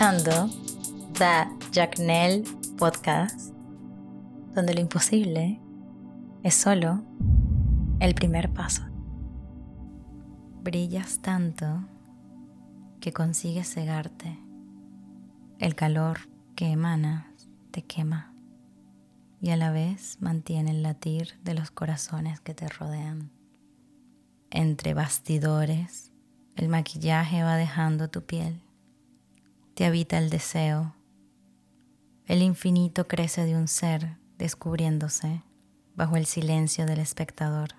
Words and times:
escuchando 0.00 0.48
The 1.18 1.46
Jacknell 1.72 2.44
Podcast, 2.78 3.52
donde 4.54 4.72
lo 4.72 4.80
imposible 4.80 5.60
es 6.42 6.54
solo 6.54 7.02
el 8.00 8.14
primer 8.14 8.50
paso. 8.50 8.82
Brillas 10.62 11.20
tanto 11.20 11.86
que 13.00 13.12
consigues 13.12 13.74
cegarte. 13.74 14.38
El 15.58 15.74
calor 15.74 16.20
que 16.56 16.70
emanas 16.70 17.26
te 17.70 17.82
quema 17.82 18.32
y 19.42 19.50
a 19.50 19.58
la 19.58 19.70
vez 19.70 20.16
mantiene 20.20 20.70
el 20.70 20.82
latir 20.82 21.38
de 21.44 21.52
los 21.52 21.70
corazones 21.70 22.40
que 22.40 22.54
te 22.54 22.68
rodean. 22.68 23.30
Entre 24.50 24.94
bastidores, 24.94 26.10
el 26.56 26.70
maquillaje 26.70 27.42
va 27.42 27.56
dejando 27.56 28.08
tu 28.08 28.24
piel. 28.24 28.62
Habita 29.84 30.18
el 30.18 30.28
deseo. 30.28 30.94
El 32.26 32.42
infinito 32.42 33.08
crece 33.08 33.44
de 33.44 33.56
un 33.56 33.66
ser 33.66 34.18
descubriéndose 34.36 35.42
bajo 35.94 36.16
el 36.16 36.26
silencio 36.26 36.86
del 36.86 36.98
espectador. 36.98 37.70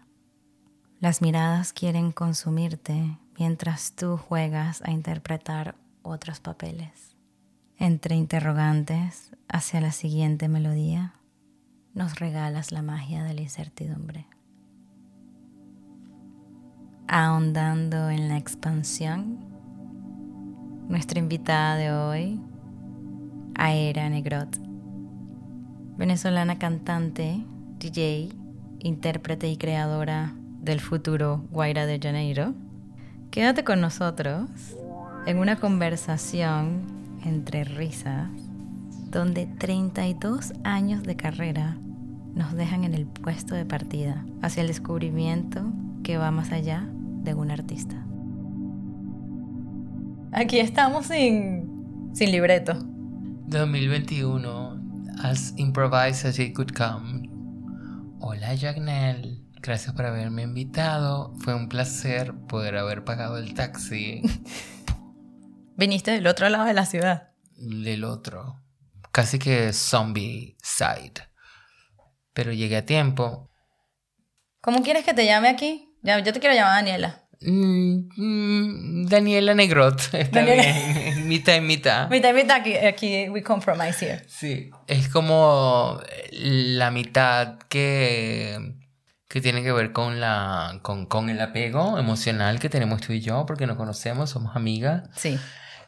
Las 1.00 1.22
miradas 1.22 1.74
quieren 1.74 2.12
consumirte 2.12 3.18
mientras 3.38 3.94
tú 3.94 4.18
juegas 4.18 4.82
a 4.82 4.92
interpretar 4.92 5.76
otros 6.02 6.40
papeles. 6.40 7.16
Entre 7.78 8.16
interrogantes 8.16 9.32
hacia 9.48 9.80
la 9.80 9.92
siguiente 9.92 10.48
melodía, 10.48 11.14
nos 11.94 12.20
regalas 12.20 12.72
la 12.72 12.82
magia 12.82 13.24
de 13.24 13.36
la 13.36 13.42
incertidumbre. 13.42 14.26
Ahondando 17.08 18.10
en 18.10 18.28
la 18.28 18.38
expansión, 18.38 19.51
nuestra 20.92 21.20
invitada 21.20 21.78
de 21.78 21.94
hoy, 21.94 22.40
Aera 23.56 24.10
Negrot, 24.10 24.58
venezolana 25.98 26.60
cantante, 26.60 27.42
DJ, 27.80 28.30
intérprete 28.80 29.48
y 29.48 29.56
creadora 29.56 30.36
del 30.60 30.82
futuro 30.82 31.46
Guaira 31.50 31.86
de 31.86 31.98
Janeiro. 31.98 32.54
Quédate 33.32 33.64
con 33.64 33.80
nosotros 33.80 34.50
en 35.26 35.38
una 35.38 35.56
conversación 35.56 36.82
entre 37.24 37.64
risas 37.64 38.30
donde 39.10 39.46
32 39.46 40.54
años 40.66 41.04
de 41.04 41.16
carrera 41.16 41.78
nos 42.36 42.54
dejan 42.54 42.84
en 42.84 42.94
el 42.96 43.06
puesto 43.06 43.56
de 43.56 43.66
partida 43.66 44.26
hacia 44.42 44.60
el 44.60 44.68
descubrimiento 44.68 45.72
que 46.04 46.18
va 46.18 46.32
más 46.32 46.52
allá 46.52 46.86
de 47.24 47.34
un 47.34 47.50
artista. 47.50 48.11
Aquí 50.34 50.60
estamos 50.60 51.08
sin, 51.08 52.10
sin 52.14 52.32
libreto. 52.32 52.74
2021, 53.48 55.10
as 55.22 55.54
improvised 55.58 56.26
as 56.26 56.40
it 56.40 56.54
could 56.56 56.72
come. 56.74 57.30
Hola 58.22 58.56
Jagnel, 58.56 59.44
gracias 59.62 59.94
por 59.94 60.06
haberme 60.06 60.44
invitado. 60.44 61.34
Fue 61.40 61.54
un 61.54 61.68
placer 61.68 62.34
poder 62.48 62.78
haber 62.78 63.04
pagado 63.04 63.38
el 63.38 63.54
taxi. 63.54 64.22
Viniste 65.76 66.12
del 66.12 66.28
otro 66.28 66.48
lado 66.48 66.64
de 66.64 66.76
la 66.76 66.86
ciudad. 66.86 67.34
Del 67.58 68.06
otro, 68.06 68.64
casi 69.12 69.38
que 69.38 69.74
zombie 69.74 70.56
side. 70.64 71.28
Pero 72.34 72.54
llegué 72.54 72.78
a 72.78 72.86
tiempo. 72.86 73.50
¿Cómo 74.62 74.82
quieres 74.82 75.04
que 75.04 75.14
te 75.14 75.26
llame 75.26 75.50
aquí? 75.50 75.94
Ya, 76.04 76.18
yo 76.20 76.32
te 76.32 76.40
quiero 76.40 76.56
llamar 76.56 76.76
Daniela. 76.76 77.21
Mm, 77.44 78.10
mm, 78.18 79.06
Daniela 79.08 79.54
Negrot, 79.56 80.12
Daniela. 80.32 80.62
bien. 80.64 81.28
mitad 81.28 81.56
y 81.56 81.62
mitad. 81.62 82.10
Mitad 82.10 82.30
y 82.30 82.34
mitad, 82.34 82.58
aquí, 82.58 82.76
aquí 82.76 83.30
we 83.30 83.42
compromise 83.44 84.06
here. 84.06 84.24
Sí, 84.28 84.70
es 84.88 85.10
como 85.10 86.00
la 86.32 86.92
mitad 86.92 87.58
que, 87.70 88.76
que 89.28 89.42
tiene 89.42 89.64
que 89.64 89.72
ver 89.72 89.92
con, 89.92 90.20
la, 90.20 90.80
con, 90.84 91.06
con 91.08 91.30
el 91.30 91.42
apego 91.42 91.98
emocional 91.98 92.60
que 92.60 92.70
tenemos 92.70 93.02
tú 93.02 93.14
y 93.14 93.22
yo, 93.22 93.46
porque 93.48 93.66
nos 93.66 93.78
conocemos, 93.78 94.30
somos 94.30 94.56
amigas, 94.56 95.10
Sí. 95.16 95.40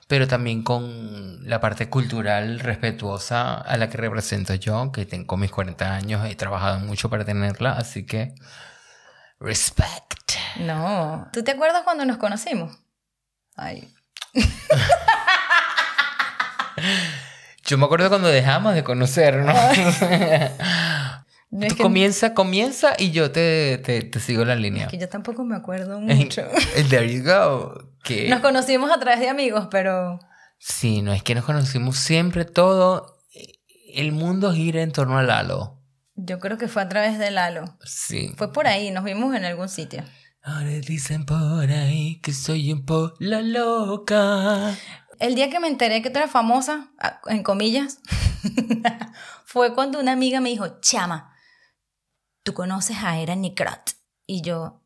pero 0.08 0.28
también 0.28 0.63
con 0.63 1.47
la 1.47 1.59
parte 1.62 1.88
cultural 1.88 2.59
respetuosa 2.62 3.53
a 3.56 3.78
la 3.78 3.90
que 3.90 3.97
represento 3.97 4.56
yo, 4.56 4.92
que 4.92 5.06
tengo 5.06 5.38
mis 5.38 5.52
40 5.52 5.94
años, 5.96 6.25
he 6.28 6.36
trabajado 6.36 6.80
mucho 6.80 7.09
para 7.12 7.25
tenerla, 7.25 7.74
así 7.74 8.06
que 8.08 8.34
respect. 9.44 10.31
No. 10.58 11.28
¿Tú 11.34 11.44
te 11.44 11.52
acuerdas 11.52 11.84
cuando 11.84 12.06
nos 12.06 12.18
conocimos? 12.18 12.78
Ay. 13.56 13.94
Yo 17.66 17.78
me 17.78 17.86
acuerdo 17.86 18.09
cuando 18.09 18.28
dejamos 18.28 18.74
de 18.76 18.84
conocernos. 18.84 19.56
Es 21.62 21.68
Tú 21.70 21.76
que, 21.76 21.84
comienza, 21.84 22.34
comienza 22.34 22.96
y 22.98 23.12
yo 23.12 23.30
te, 23.30 23.78
te, 23.78 24.02
te 24.02 24.20
sigo 24.20 24.44
la 24.44 24.56
línea. 24.56 24.88
que 24.88 24.98
yo 24.98 25.08
tampoco 25.08 25.44
me 25.44 25.56
acuerdo 25.56 26.00
mucho. 26.02 26.42
There 26.90 27.08
you 27.14 27.24
go. 27.24 27.92
Que... 28.04 28.28
Nos 28.28 28.40
conocimos 28.40 28.90
a 28.92 29.00
través 29.00 29.20
de 29.20 29.30
amigos, 29.30 29.68
pero 29.70 30.20
Sí, 30.58 31.04
no 31.04 31.14
es 31.14 31.22
que 31.22 31.36
nos 31.36 31.46
conocimos 31.46 31.98
siempre 32.00 32.46
todo. 32.46 33.20
El 33.94 34.14
mundo 34.14 34.52
gira 34.52 34.81
en 34.81 34.92
torno 34.92 35.20
a 35.20 35.22
Lalo. 35.22 35.80
Yo 36.16 36.40
creo 36.40 36.57
que 36.57 36.68
fue 36.68 36.81
a 36.81 36.90
través 36.90 37.18
de 37.19 37.31
Lalo. 37.31 37.78
Sí. 37.84 38.34
Fue 38.38 38.51
por 38.51 38.68
ahí, 38.68 38.91
nos 38.91 39.03
vimos 39.03 39.35
en 39.35 39.46
algún 39.46 39.69
sitio. 39.69 40.03
Ahora 40.41 40.69
dicen 40.69 41.25
por 41.25 41.72
ahí 41.72 42.19
que 42.22 42.34
soy 42.34 42.72
un 42.74 42.85
po' 42.85 43.13
la 43.19 43.41
loca. 43.41 44.75
El 45.19 45.35
día 45.35 45.50
que 45.50 45.59
me 45.59 45.68
enteré 45.68 46.01
que 46.01 46.09
tú 46.09 46.19
eras 46.19 46.31
famosa, 46.31 46.91
en 47.28 47.44
comillas, 47.44 48.00
fue 49.46 49.74
cuando 49.74 50.00
una 50.00 50.12
amiga 50.12 50.41
me 50.41 50.50
dijo, 50.50 50.81
chama, 50.81 51.34
tú 52.44 52.53
conoces 52.53 52.97
a 53.01 53.18
Era 53.19 53.35
Nicrat. 53.35 53.91
Y 54.25 54.41
yo, 54.41 54.84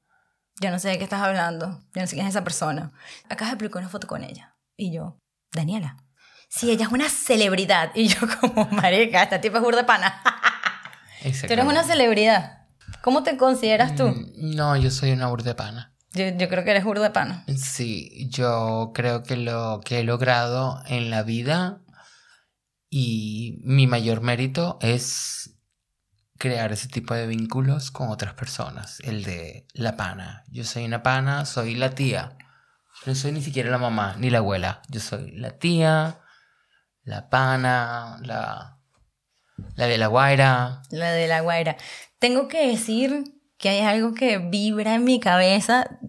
yo 0.62 0.70
no 0.70 0.80
sé 0.80 0.90
de 0.90 0.98
qué 0.98 1.06
estás 1.06 1.22
hablando, 1.22 1.84
yo 1.94 2.02
no 2.02 2.08
sé 2.08 2.16
quién 2.16 2.28
es 2.28 2.36
esa 2.36 2.44
persona. 2.44 2.92
Acá 3.30 3.50
se 3.50 3.56
publicó 3.56 3.80
una 3.80 3.90
foto 3.90 4.08
con 4.08 4.24
ella. 4.24 4.56
Y 4.76 4.92
yo, 4.94 5.20
Daniela, 5.52 5.98
sí, 6.50 6.70
ella 6.70 6.86
es 6.86 6.92
una 6.92 7.10
celebridad. 7.10 7.92
Y 7.96 8.08
yo 8.10 8.20
como, 8.40 8.66
marica, 8.72 9.24
esta 9.24 9.42
tipa 9.42 9.58
es 9.58 9.64
burda 9.64 9.80
de 9.80 9.86
pana. 9.86 10.22
tú 11.22 11.54
eres 11.54 11.66
una 11.66 11.84
celebridad. 11.84 12.68
¿Cómo 13.02 13.24
te 13.24 13.38
consideras 13.38 13.96
tú? 13.96 14.08
Mm, 14.08 14.56
No, 14.56 14.76
yo 14.76 14.92
soy 14.92 15.12
una 15.12 15.28
burda 15.28 15.52
de 15.52 15.56
pana. 15.56 15.94
Yo, 16.14 16.30
yo 16.30 16.50
creo 16.50 16.64
que 16.64 16.72
eres 16.72 16.84
burda 16.84 17.04
de 17.04 17.10
pana. 17.12 17.46
Sí, 17.58 18.28
yo 18.30 18.92
creo 18.94 19.24
que 19.24 19.38
lo 19.38 19.82
que 19.84 20.00
he 20.00 20.04
logrado 20.04 20.82
en 20.88 21.10
la 21.10 21.24
vida 21.24 21.82
y 22.90 23.60
mi 23.64 23.88
mayor 23.88 24.22
mérito 24.22 24.78
es 24.82 25.56
crear 26.38 26.72
ese 26.72 26.88
tipo 26.88 27.14
de 27.14 27.28
vínculos 27.28 27.92
con 27.92 28.10
otras 28.10 28.34
personas. 28.34 29.00
El 29.02 29.24
de 29.24 29.68
la 29.74 29.98
pana. 29.98 30.44
Yo 30.50 30.64
soy 30.64 30.86
una 30.86 31.04
pana, 31.04 31.46
soy 31.46 31.76
la 31.76 31.92
tía. 31.92 32.38
No 33.06 33.16
soy 33.16 33.32
ni 33.32 33.42
siquiera 33.42 33.70
la 33.70 33.78
mamá 33.78 34.16
ni 34.18 34.30
la 34.30 34.40
abuela. 34.40 34.82
Yo 34.90 35.00
soy 35.00 35.32
la 35.32 35.58
tía, 35.58 36.20
la 37.04 37.30
pana, 37.30 38.18
la, 38.24 38.77
la 39.76 39.88
de 39.88 39.98
la 39.98 40.08
guaira. 40.08 40.82
La 40.90 41.12
de 41.12 41.28
la 41.28 41.42
Guaira. 41.42 41.78
Tengo 42.20 42.48
que 42.48 42.68
decir 42.68 43.24
que 43.58 43.70
hay 43.70 43.82
algo 43.82 44.14
que 44.14 44.38
vibra 44.38 44.96
en 44.96 45.04
mi 45.04 45.20
cabeza. 45.20 46.00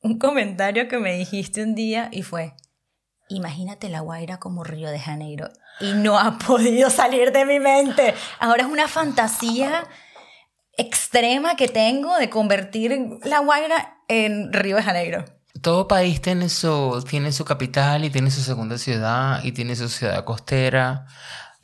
Un 0.00 0.18
comentario 0.18 0.88
que 0.88 0.98
me 0.98 1.14
dijiste 1.14 1.62
un 1.62 1.74
día 1.74 2.08
y 2.12 2.22
fue, 2.22 2.54
imagínate 3.28 3.88
la 3.88 4.00
Guaira 4.00 4.38
como 4.38 4.64
Río 4.64 4.90
de 4.90 4.98
Janeiro. 4.98 5.48
Y 5.80 5.92
no 5.92 6.18
ha 6.18 6.38
podido 6.46 6.90
salir 6.90 7.32
de 7.32 7.44
mi 7.44 7.60
mente. 7.60 8.14
Ahora 8.38 8.62
es 8.62 8.68
una 8.68 8.88
fantasía 8.88 9.84
extrema 10.76 11.56
que 11.56 11.68
tengo 11.68 12.16
de 12.16 12.30
convertir 12.30 13.18
la 13.22 13.38
Guaira 13.40 13.98
en 14.08 14.52
Río 14.52 14.76
de 14.76 14.82
Janeiro. 14.82 15.24
Todo 15.62 15.88
país 15.88 16.20
tiene 16.20 16.48
su, 16.48 17.02
tiene 17.08 17.32
su 17.32 17.44
capital 17.44 18.04
y 18.04 18.10
tiene 18.10 18.30
su 18.30 18.42
segunda 18.42 18.76
ciudad 18.76 19.42
y 19.42 19.52
tiene 19.52 19.76
su 19.76 19.88
ciudad 19.88 20.24
costera. 20.24 21.06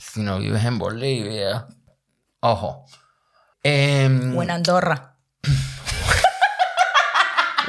Si 0.02 0.20
no 0.20 0.38
vives 0.38 0.64
en 0.64 0.78
Bolivia. 0.78 1.66
Ojo. 2.40 2.84
Em, 3.62 4.36
O 4.36 4.42
en 4.42 4.50
Andorra. 4.50 5.16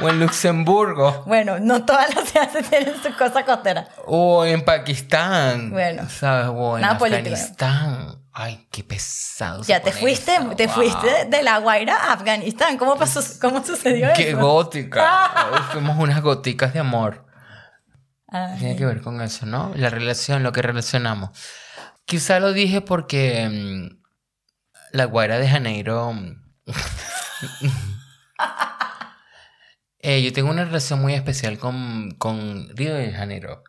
o 0.00 0.08
en 0.08 0.18
Luxemburgo. 0.18 1.22
Bueno, 1.26 1.60
no 1.60 1.84
todas 1.84 2.12
las 2.14 2.28
ciudades 2.28 2.68
tienen 2.68 2.94
su 3.02 3.14
cosa 3.16 3.44
costera. 3.44 3.86
O 4.06 4.44
en 4.44 4.64
Pakistán. 4.64 5.70
Bueno. 5.70 6.08
¿Sabes? 6.08 6.48
O 6.52 6.78
en. 6.78 6.84
Afganistán. 6.84 8.18
Ay, 8.32 8.66
qué 8.70 8.82
pesado. 8.82 9.62
Ya 9.64 9.80
te 9.82 9.92
fuiste, 9.92 10.34
eso. 10.34 10.56
te 10.56 10.66
Wow. 10.66 10.74
fuiste 10.74 11.26
de 11.26 11.42
la 11.42 11.58
Guaira 11.58 11.94
a 11.94 12.12
Afganistán. 12.14 12.78
¿Cómo 12.78 12.96
pasó? 12.96 13.20
¿Cómo 13.40 13.62
sucedió 13.64 14.06
eso? 14.06 14.16
Qué 14.16 14.32
gótica. 14.32 15.68
Fuimos 15.72 15.98
unas 15.98 16.20
goticas 16.22 16.72
de 16.72 16.78
amor. 16.80 17.26
Ay. 18.28 18.58
Tiene 18.58 18.76
que 18.76 18.86
ver 18.86 19.02
con 19.02 19.20
eso, 19.20 19.44
¿no? 19.44 19.72
La 19.76 19.90
relación, 19.90 20.42
lo 20.42 20.50
que 20.52 20.62
relacionamos. 20.62 21.30
Quizá 22.12 22.40
lo 22.40 22.52
dije 22.52 22.82
porque 22.82 23.48
mm, 23.48 24.02
la 24.92 25.06
Guaira 25.06 25.38
de 25.38 25.48
Janeiro. 25.48 26.12
mm, 26.12 26.42
eh, 30.00 30.22
yo 30.22 30.30
tengo 30.34 30.50
una 30.50 30.66
relación 30.66 31.00
muy 31.00 31.14
especial 31.14 31.56
con, 31.56 32.10
con 32.18 32.68
Río 32.76 32.94
de 32.96 33.12
Janeiro. 33.12 33.64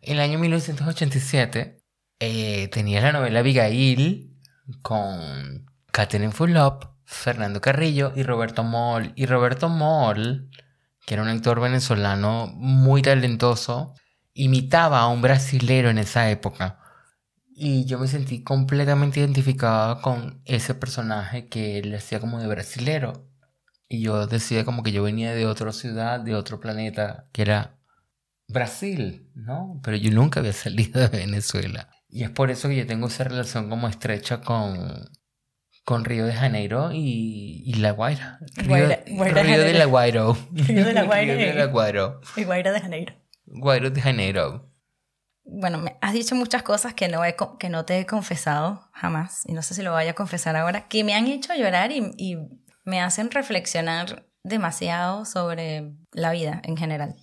En 0.00 0.14
el 0.14 0.20
año 0.20 0.38
1987 0.38 1.82
eh, 2.18 2.68
tenía 2.68 3.02
la 3.02 3.12
novela 3.12 3.40
Abigail 3.40 4.38
con 4.80 5.70
Catherine 5.90 6.32
Fulop, 6.32 6.86
Fernando 7.04 7.60
Carrillo 7.60 8.14
y 8.16 8.22
Roberto 8.22 8.64
Moll. 8.64 9.12
Y 9.16 9.26
Roberto 9.26 9.68
Moll, 9.68 10.48
que 11.04 11.12
era 11.12 11.22
un 11.22 11.28
actor 11.28 11.60
venezolano 11.60 12.46
muy 12.54 13.02
talentoso, 13.02 13.92
imitaba 14.32 15.00
a 15.00 15.08
un 15.08 15.20
brasilero 15.20 15.90
en 15.90 15.98
esa 15.98 16.30
época. 16.30 16.78
Y 17.64 17.84
yo 17.84 18.00
me 18.00 18.08
sentí 18.08 18.42
completamente 18.42 19.20
identificada 19.20 20.00
con 20.00 20.42
ese 20.46 20.74
personaje 20.74 21.46
que 21.46 21.78
él 21.78 21.94
hacía 21.94 22.18
como 22.18 22.40
de 22.40 22.48
brasilero. 22.48 23.30
Y 23.88 24.02
yo 24.02 24.26
decía 24.26 24.64
como 24.64 24.82
que 24.82 24.90
yo 24.90 25.04
venía 25.04 25.32
de 25.32 25.46
otra 25.46 25.70
ciudad, 25.70 26.18
de 26.18 26.34
otro 26.34 26.58
planeta, 26.58 27.28
que 27.30 27.42
era 27.42 27.78
Brasil, 28.48 29.30
¿no? 29.36 29.80
Pero 29.84 29.96
yo 29.96 30.10
nunca 30.10 30.40
había 30.40 30.52
salido 30.52 31.00
de 31.00 31.06
Venezuela. 31.06 31.88
Y 32.08 32.24
es 32.24 32.30
por 32.30 32.50
eso 32.50 32.68
que 32.68 32.78
yo 32.78 32.84
tengo 32.84 33.06
esa 33.06 33.22
relación 33.22 33.70
como 33.70 33.86
estrecha 33.86 34.40
con, 34.40 35.08
con 35.84 36.04
Río 36.04 36.26
de 36.26 36.32
Janeiro 36.32 36.90
y, 36.92 37.62
y 37.64 37.74
La 37.74 37.92
Guaira. 37.92 38.40
Río, 38.56 38.88
Río 39.06 39.60
de 39.62 39.74
La 39.74 39.84
Guairo. 39.84 40.36
Río 40.52 40.84
de 40.84 40.94
La 40.94 41.04
Guaira. 41.04 41.34
Río 41.36 41.46
de 41.46 41.54
La 41.54 41.66
Guairo. 41.66 42.20
Y 42.36 42.42
Guaira 42.42 42.72
de 42.72 42.80
Janeiro. 42.80 43.14
Guairo 43.46 43.88
de 43.92 44.00
Janeiro. 44.00 44.71
Bueno, 45.44 45.84
has 46.00 46.12
dicho 46.12 46.34
muchas 46.34 46.62
cosas 46.62 46.94
que 46.94 47.08
no, 47.08 47.24
he, 47.24 47.36
que 47.58 47.68
no 47.68 47.84
te 47.84 47.98
he 47.98 48.06
confesado 48.06 48.88
jamás, 48.92 49.42
y 49.46 49.52
no 49.52 49.62
sé 49.62 49.74
si 49.74 49.82
lo 49.82 49.92
vaya 49.92 50.12
a 50.12 50.14
confesar 50.14 50.56
ahora, 50.56 50.88
que 50.88 51.04
me 51.04 51.14
han 51.14 51.26
hecho 51.26 51.54
llorar 51.54 51.92
y, 51.92 52.12
y 52.16 52.36
me 52.84 53.00
hacen 53.00 53.30
reflexionar 53.30 54.26
demasiado 54.44 55.24
sobre 55.24 55.92
la 56.12 56.32
vida 56.32 56.60
en 56.64 56.76
general. 56.76 57.16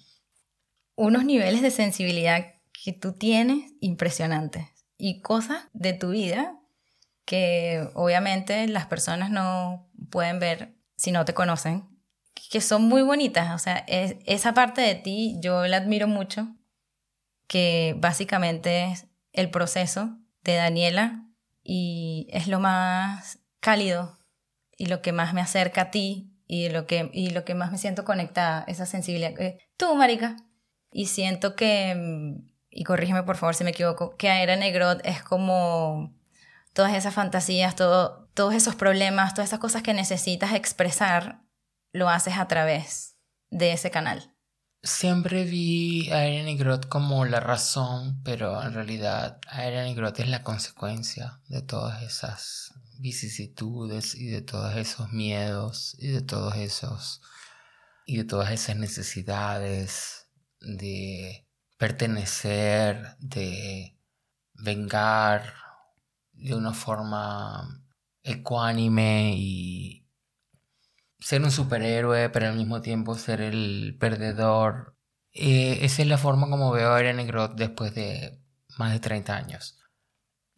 Unos 0.95 1.23
niveles 1.25 1.61
de 1.61 1.71
sensibilidad 1.71 2.45
que 2.83 2.93
tú 2.93 3.13
tienes 3.13 3.71
impresionantes 3.79 4.67
y 4.97 5.21
cosas 5.21 5.63
de 5.73 5.93
tu 5.93 6.09
vida 6.09 6.59
que 7.29 7.87
obviamente 7.93 8.67
las 8.67 8.87
personas 8.87 9.29
no 9.29 9.87
pueden 10.09 10.39
ver 10.39 10.73
si 10.95 11.11
no 11.11 11.25
te 11.25 11.35
conocen, 11.35 11.87
que 12.49 12.59
son 12.59 12.83
muy 12.83 13.03
bonitas. 13.03 13.53
O 13.53 13.59
sea, 13.59 13.85
es, 13.87 14.15
esa 14.25 14.55
parte 14.55 14.81
de 14.81 14.95
ti 14.95 15.37
yo 15.39 15.67
la 15.67 15.77
admiro 15.77 16.07
mucho, 16.07 16.47
que 17.49 17.95
básicamente 17.97 18.85
es 18.85 19.07
el 19.33 19.49
proceso 19.49 20.15
de 20.43 20.55
Daniela 20.55 21.25
y 21.63 22.27
es 22.29 22.47
lo 22.47 22.59
más 22.59 23.39
cálido 23.59 24.17
y 24.77 24.85
lo 24.85 25.01
que 25.01 25.11
más 25.11 25.33
me 25.33 25.41
acerca 25.41 25.81
a 25.81 25.91
ti 25.91 26.31
y 26.45 26.69
lo 26.69 26.85
que, 26.85 27.09
y 27.11 27.31
lo 27.31 27.43
que 27.45 27.55
más 27.55 27.71
me 27.71 27.79
siento 27.79 28.05
conectada, 28.05 28.63
esa 28.67 28.85
sensibilidad. 28.85 29.33
Tú, 29.77 29.95
marica. 29.95 30.37
Y 30.91 31.07
siento 31.07 31.55
que, 31.55 31.95
mm, 31.95 32.49
y 32.69 32.83
corrígeme 32.83 33.23
por 33.23 33.35
favor 33.35 33.55
si 33.55 33.63
me 33.63 33.71
equivoco, 33.71 34.15
que 34.15 34.29
Aera 34.29 34.55
Negrot 34.55 35.01
es 35.03 35.23
como 35.23 36.15
todas 36.73 36.93
esas 36.93 37.15
fantasías, 37.15 37.75
todo, 37.75 38.29
todos 38.35 38.53
esos 38.53 38.75
problemas, 38.75 39.33
todas 39.33 39.49
esas 39.49 39.59
cosas 39.59 39.81
que 39.81 39.95
necesitas 39.95 40.53
expresar, 40.53 41.41
lo 41.91 42.09
haces 42.09 42.37
a 42.37 42.47
través 42.47 43.17
de 43.49 43.73
ese 43.73 43.89
canal. 43.89 44.35
Siempre 44.81 45.43
vi 45.43 46.09
a 46.09 46.19
Aera 46.19 46.43
Negrot 46.45 46.87
como 46.87 47.25
la 47.25 47.41
razón, 47.41 48.21
pero 48.23 48.63
en 48.63 48.73
realidad 48.73 49.39
Aera 49.47 49.83
Negrot 49.83 50.17
es 50.19 50.29
la 50.29 50.41
consecuencia 50.41 51.41
de 51.49 51.61
todas 51.61 52.01
esas 52.01 52.73
vicisitudes 52.97 54.15
y 54.15 54.27
de 54.27 54.41
todos 54.41 54.75
esos 54.77 55.11
miedos 55.11 55.97
y 55.99 56.07
de 56.07 56.21
todos 56.21 56.55
esos 56.55 57.21
y 58.05 58.17
de 58.17 58.23
todas 58.23 58.51
esas 58.51 58.77
necesidades 58.77 60.27
de 60.61 61.45
pertenecer, 61.77 63.17
de 63.19 63.97
vengar 64.53 65.53
de 66.31 66.55
una 66.55 66.73
forma 66.73 67.83
ecuánime 68.23 69.33
y 69.35 69.98
ser 71.19 71.43
un 71.43 71.51
superhéroe, 71.51 72.29
pero 72.29 72.47
al 72.47 72.55
mismo 72.55 72.81
tiempo 72.81 73.15
ser 73.15 73.41
el 73.41 73.97
perdedor. 73.99 74.95
Eh, 75.33 75.79
esa 75.81 76.01
es 76.01 76.07
la 76.07 76.17
forma 76.17 76.49
como 76.49 76.71
veo 76.71 76.93
a 76.93 76.99
Irene 76.99 77.25
Groth 77.25 77.55
después 77.55 77.93
de 77.95 78.39
más 78.77 78.93
de 78.93 78.99
30 78.99 79.35
años. 79.35 79.79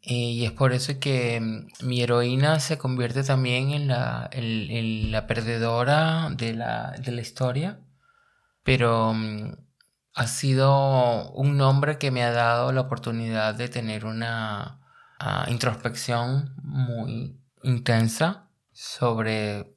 Eh, 0.03 0.13
y 0.13 0.45
es 0.45 0.51
por 0.51 0.73
eso 0.73 0.99
que 0.99 1.39
mm, 1.39 1.85
mi 1.87 2.01
heroína 2.01 2.59
se 2.59 2.77
convierte 2.77 3.23
también 3.23 3.71
en 3.71 3.87
la, 3.87 4.29
la 4.33 5.27
perdedora 5.27 6.29
de 6.31 6.53
la, 6.53 6.91
de 6.99 7.11
la, 7.11 7.21
historia, 7.21 7.79
pero 8.63 9.13
mm, 9.13 9.53
ha 10.15 10.27
sido 10.27 11.31
un 11.33 11.57
nombre 11.57 11.97
que 11.99 12.11
me 12.11 12.23
ha 12.23 12.31
dado 12.31 12.71
la 12.71 12.81
oportunidad 12.81 13.55
de 13.55 13.69
tener 13.69 14.05
una 14.05 14.81
ah, 15.19 15.45
introspección 15.49 16.55
muy 16.63 17.39
intensa 17.63 18.49
sobre 18.71 19.75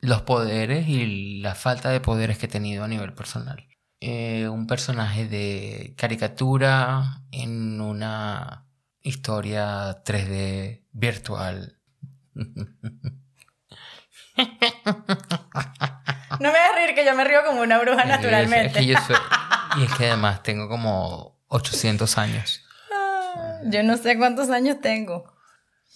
los 0.00 0.22
poderes 0.22 0.88
y 0.88 1.40
la 1.40 1.54
falta 1.54 1.90
de 1.90 2.00
poderes 2.00 2.38
que 2.38 2.46
he 2.46 2.48
tenido 2.48 2.84
a 2.84 2.88
nivel 2.88 3.12
personal. 3.12 3.66
Eh, 4.00 4.48
un 4.48 4.66
personaje 4.66 5.26
de 5.26 5.94
caricatura 5.96 7.22
en 7.32 7.80
una 7.80 8.66
historia 9.00 10.02
3D 10.04 10.84
virtual. 10.92 11.78
No 16.40 16.52
me 16.52 16.58
hagas 16.58 16.74
reír 16.76 16.94
que 16.94 17.04
yo 17.04 17.14
me 17.14 17.24
río 17.24 17.44
como 17.44 17.62
una 17.62 17.78
bruja 17.78 18.04
naturalmente. 18.04 18.82
y 18.82 18.92
es 18.92 19.00
que 19.96 20.06
además 20.06 20.42
tengo 20.42 20.68
como 20.68 21.40
800 21.48 22.18
años. 22.18 22.62
Yo 23.64 23.82
no 23.82 23.96
sé 23.96 24.16
cuántos 24.16 24.50
años 24.50 24.80
tengo. 24.80 25.32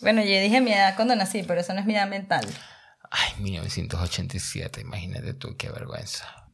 Bueno, 0.01 0.23
yo 0.23 0.41
dije 0.41 0.61
mi 0.61 0.73
edad 0.73 0.97
cuando 0.97 1.15
nací, 1.15 1.45
pero 1.45 1.61
eso 1.61 1.73
no 1.75 1.81
es 1.81 1.87
mi 1.87 1.95
edad 1.95 2.09
mental. 2.09 2.45
Ay, 3.13 3.43
1987, 3.43 4.81
imagínate 4.81 5.35
tú, 5.35 5.55
qué 5.59 5.71
vergüenza. 5.71 6.49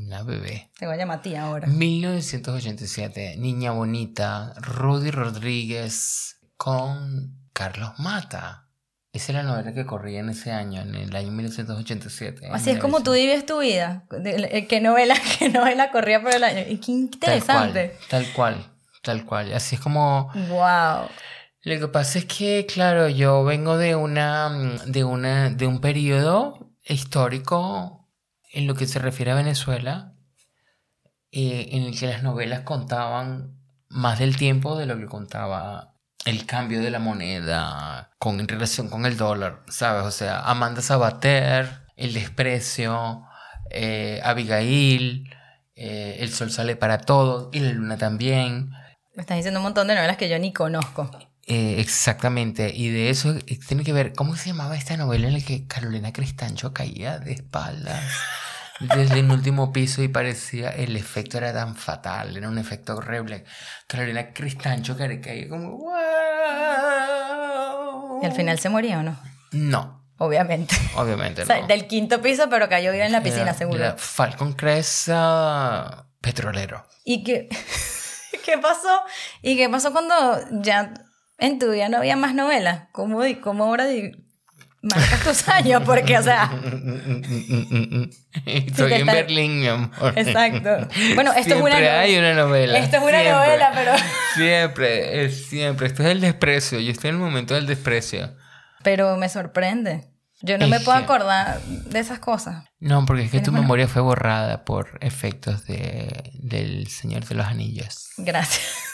Una 0.00 0.22
bebé. 0.22 0.70
Te 0.78 0.86
voy 0.86 0.94
a 0.94 0.98
llamar 0.98 1.18
a 1.18 1.22
ti 1.22 1.36
ahora. 1.36 1.66
1987, 1.66 3.36
Niña 3.36 3.72
Bonita, 3.72 4.54
Rudy 4.56 5.10
Rodríguez 5.10 6.38
con 6.56 7.50
Carlos 7.52 7.98
Mata. 7.98 8.68
Esa 9.12 9.32
era 9.32 9.42
la 9.42 9.50
novela 9.50 9.74
que 9.74 9.84
corría 9.84 10.20
en 10.20 10.30
ese 10.30 10.50
año, 10.50 10.80
en 10.80 10.94
el 10.94 11.14
año 11.14 11.30
1987. 11.30 12.48
Así 12.50 12.70
es 12.70 12.78
como 12.78 13.02
tú 13.02 13.12
vives 13.12 13.44
tu 13.44 13.58
vida. 13.58 14.04
¿Qué 14.08 14.80
novela, 14.80 15.14
qué 15.38 15.50
novela 15.50 15.90
corría 15.90 16.22
por 16.22 16.34
el 16.34 16.42
año? 16.42 16.64
Qué 16.64 16.92
interesante. 16.92 17.98
Tal 18.08 18.24
cual, 18.32 18.54
tal 18.54 18.64
cual, 18.64 18.72
tal 19.02 19.24
cual. 19.26 19.52
Así 19.52 19.74
es 19.74 19.80
como... 19.82 20.30
¡Wow! 20.48 21.08
Lo 21.62 21.78
que 21.78 21.88
pasa 21.88 22.18
es 22.18 22.24
que, 22.24 22.64
claro, 22.66 23.08
yo 23.08 23.44
vengo 23.44 23.76
de 23.76 23.94
una, 23.94 24.78
de 24.86 25.04
una, 25.04 25.50
de 25.50 25.66
un 25.66 25.80
periodo 25.80 26.70
histórico 26.82 28.08
en 28.52 28.66
lo 28.66 28.74
que 28.74 28.86
se 28.86 28.98
refiere 28.98 29.32
a 29.32 29.34
Venezuela, 29.34 30.14
eh, 31.32 31.68
en 31.72 31.82
el 31.82 31.98
que 31.98 32.06
las 32.06 32.22
novelas 32.22 32.60
contaban 32.60 33.60
más 33.88 34.18
del 34.18 34.36
tiempo 34.36 34.78
de 34.78 34.86
lo 34.86 34.96
que 34.96 35.06
contaba 35.06 35.94
el 36.24 36.46
cambio 36.46 36.80
de 36.80 36.90
la 36.90 36.98
moneda 36.98 38.10
con, 38.18 38.40
en 38.40 38.48
relación 38.48 38.88
con 38.88 39.04
el 39.04 39.16
dólar, 39.16 39.62
¿sabes? 39.68 40.04
O 40.04 40.10
sea, 40.10 40.40
Amanda 40.40 40.80
Sabater, 40.80 41.86
El 41.96 42.14
desprecio, 42.14 43.24
eh, 43.70 44.20
Abigail, 44.24 45.30
eh, 45.74 46.16
El 46.20 46.30
sol 46.32 46.50
sale 46.50 46.74
para 46.76 46.98
todos 46.98 47.48
y 47.52 47.60
La 47.60 47.72
luna 47.72 47.98
también. 47.98 48.70
Me 49.14 49.22
estás 49.22 49.36
diciendo 49.36 49.60
un 49.60 49.64
montón 49.64 49.88
de 49.88 49.94
novelas 49.94 50.16
que 50.16 50.28
yo 50.28 50.38
ni 50.38 50.52
conozco. 50.52 51.10
Eh, 51.52 51.80
exactamente, 51.80 52.72
y 52.72 52.90
de 52.90 53.10
eso 53.10 53.34
tiene 53.66 53.82
que 53.82 53.92
ver, 53.92 54.12
¿cómo 54.12 54.36
se 54.36 54.50
llamaba 54.50 54.76
esta 54.76 54.96
novela 54.96 55.26
en 55.26 55.32
la 55.32 55.40
que 55.40 55.66
Carolina 55.66 56.12
Cristancho 56.12 56.72
caía 56.72 57.18
de 57.18 57.32
espaldas? 57.32 58.00
desde 58.78 59.18
el 59.18 59.30
último 59.30 59.72
piso 59.72 60.00
y 60.00 60.06
parecía, 60.06 60.70
el 60.70 60.94
efecto 60.94 61.38
era 61.38 61.52
tan 61.52 61.74
fatal, 61.74 62.36
era 62.36 62.48
un 62.48 62.56
efecto 62.56 62.94
horrible. 62.96 63.44
Carolina 63.88 64.32
Cristancho 64.32 64.96
caía 64.96 65.48
como, 65.48 65.76
wow. 65.76 65.90
¿Y 68.22 68.26
al 68.26 68.32
final 68.32 68.60
se 68.60 68.68
moría 68.68 69.00
o 69.00 69.02
no? 69.02 69.18
No. 69.50 70.06
Obviamente. 70.18 70.76
Obviamente. 70.94 71.42
o 71.46 71.46
sea, 71.46 71.66
del 71.66 71.88
quinto 71.88 72.22
piso, 72.22 72.48
pero 72.48 72.68
cayó 72.68 72.92
bien 72.92 73.06
en 73.06 73.12
la 73.12 73.24
piscina, 73.24 73.54
seguro. 73.54 73.96
Falcon 73.98 74.52
Cresa 74.52 76.06
petrolero. 76.20 76.86
¿Y 77.04 77.24
qué, 77.24 77.48
qué 78.44 78.56
pasó? 78.56 79.02
¿Y 79.42 79.56
qué 79.56 79.68
pasó 79.68 79.90
cuando 79.90 80.14
ya 80.62 80.94
en 81.40 81.58
tu 81.58 81.70
vida 81.70 81.88
no 81.88 81.98
había 81.98 82.16
más 82.16 82.34
novelas? 82.34 82.88
¿Cómo, 82.92 83.22
cómo 83.42 83.64
ahora 83.64 83.86
marcas 84.82 85.24
tus 85.24 85.48
años, 85.48 85.82
porque, 85.84 86.18
o 86.18 86.22
sea. 86.22 86.50
Estoy 88.46 88.92
en 88.94 89.06
Berlín, 89.06 89.60
mi 89.60 89.66
amor. 89.68 90.12
Exacto. 90.16 90.88
Bueno, 91.14 91.32
esto 91.32 91.54
es 91.54 91.60
una 91.60 91.74
novela. 91.74 92.00
hay 92.00 92.16
una 92.16 92.34
novela. 92.34 92.78
Esto 92.78 92.96
es 92.96 93.02
una 93.02 93.22
novela, 93.22 93.72
pero. 93.74 93.92
Siempre, 94.34 95.24
es 95.24 95.46
siempre. 95.46 95.88
Esto 95.88 96.02
es 96.02 96.10
el 96.10 96.20
desprecio. 96.20 96.80
Yo 96.80 96.90
estoy 96.92 97.10
en 97.10 97.16
el 97.16 97.22
momento 97.22 97.54
del 97.54 97.66
desprecio. 97.66 98.36
Pero 98.82 99.16
me 99.16 99.28
sorprende. 99.28 100.06
Yo 100.42 100.56
no 100.56 100.68
me 100.68 100.80
puedo 100.80 100.96
acordar 100.96 101.60
de 101.60 101.98
esas 101.98 102.18
cosas. 102.18 102.64
No, 102.78 103.04
porque 103.04 103.24
es 103.24 103.30
que 103.30 103.40
tu 103.40 103.52
memoria 103.52 103.86
fue 103.86 104.00
borrada 104.00 104.64
por 104.64 104.98
efectos 105.02 105.66
de, 105.66 106.32
del 106.32 106.86
Señor 106.86 107.26
de 107.26 107.34
los 107.34 107.46
Anillos, 107.46 108.08
Gracias. 108.16 108.89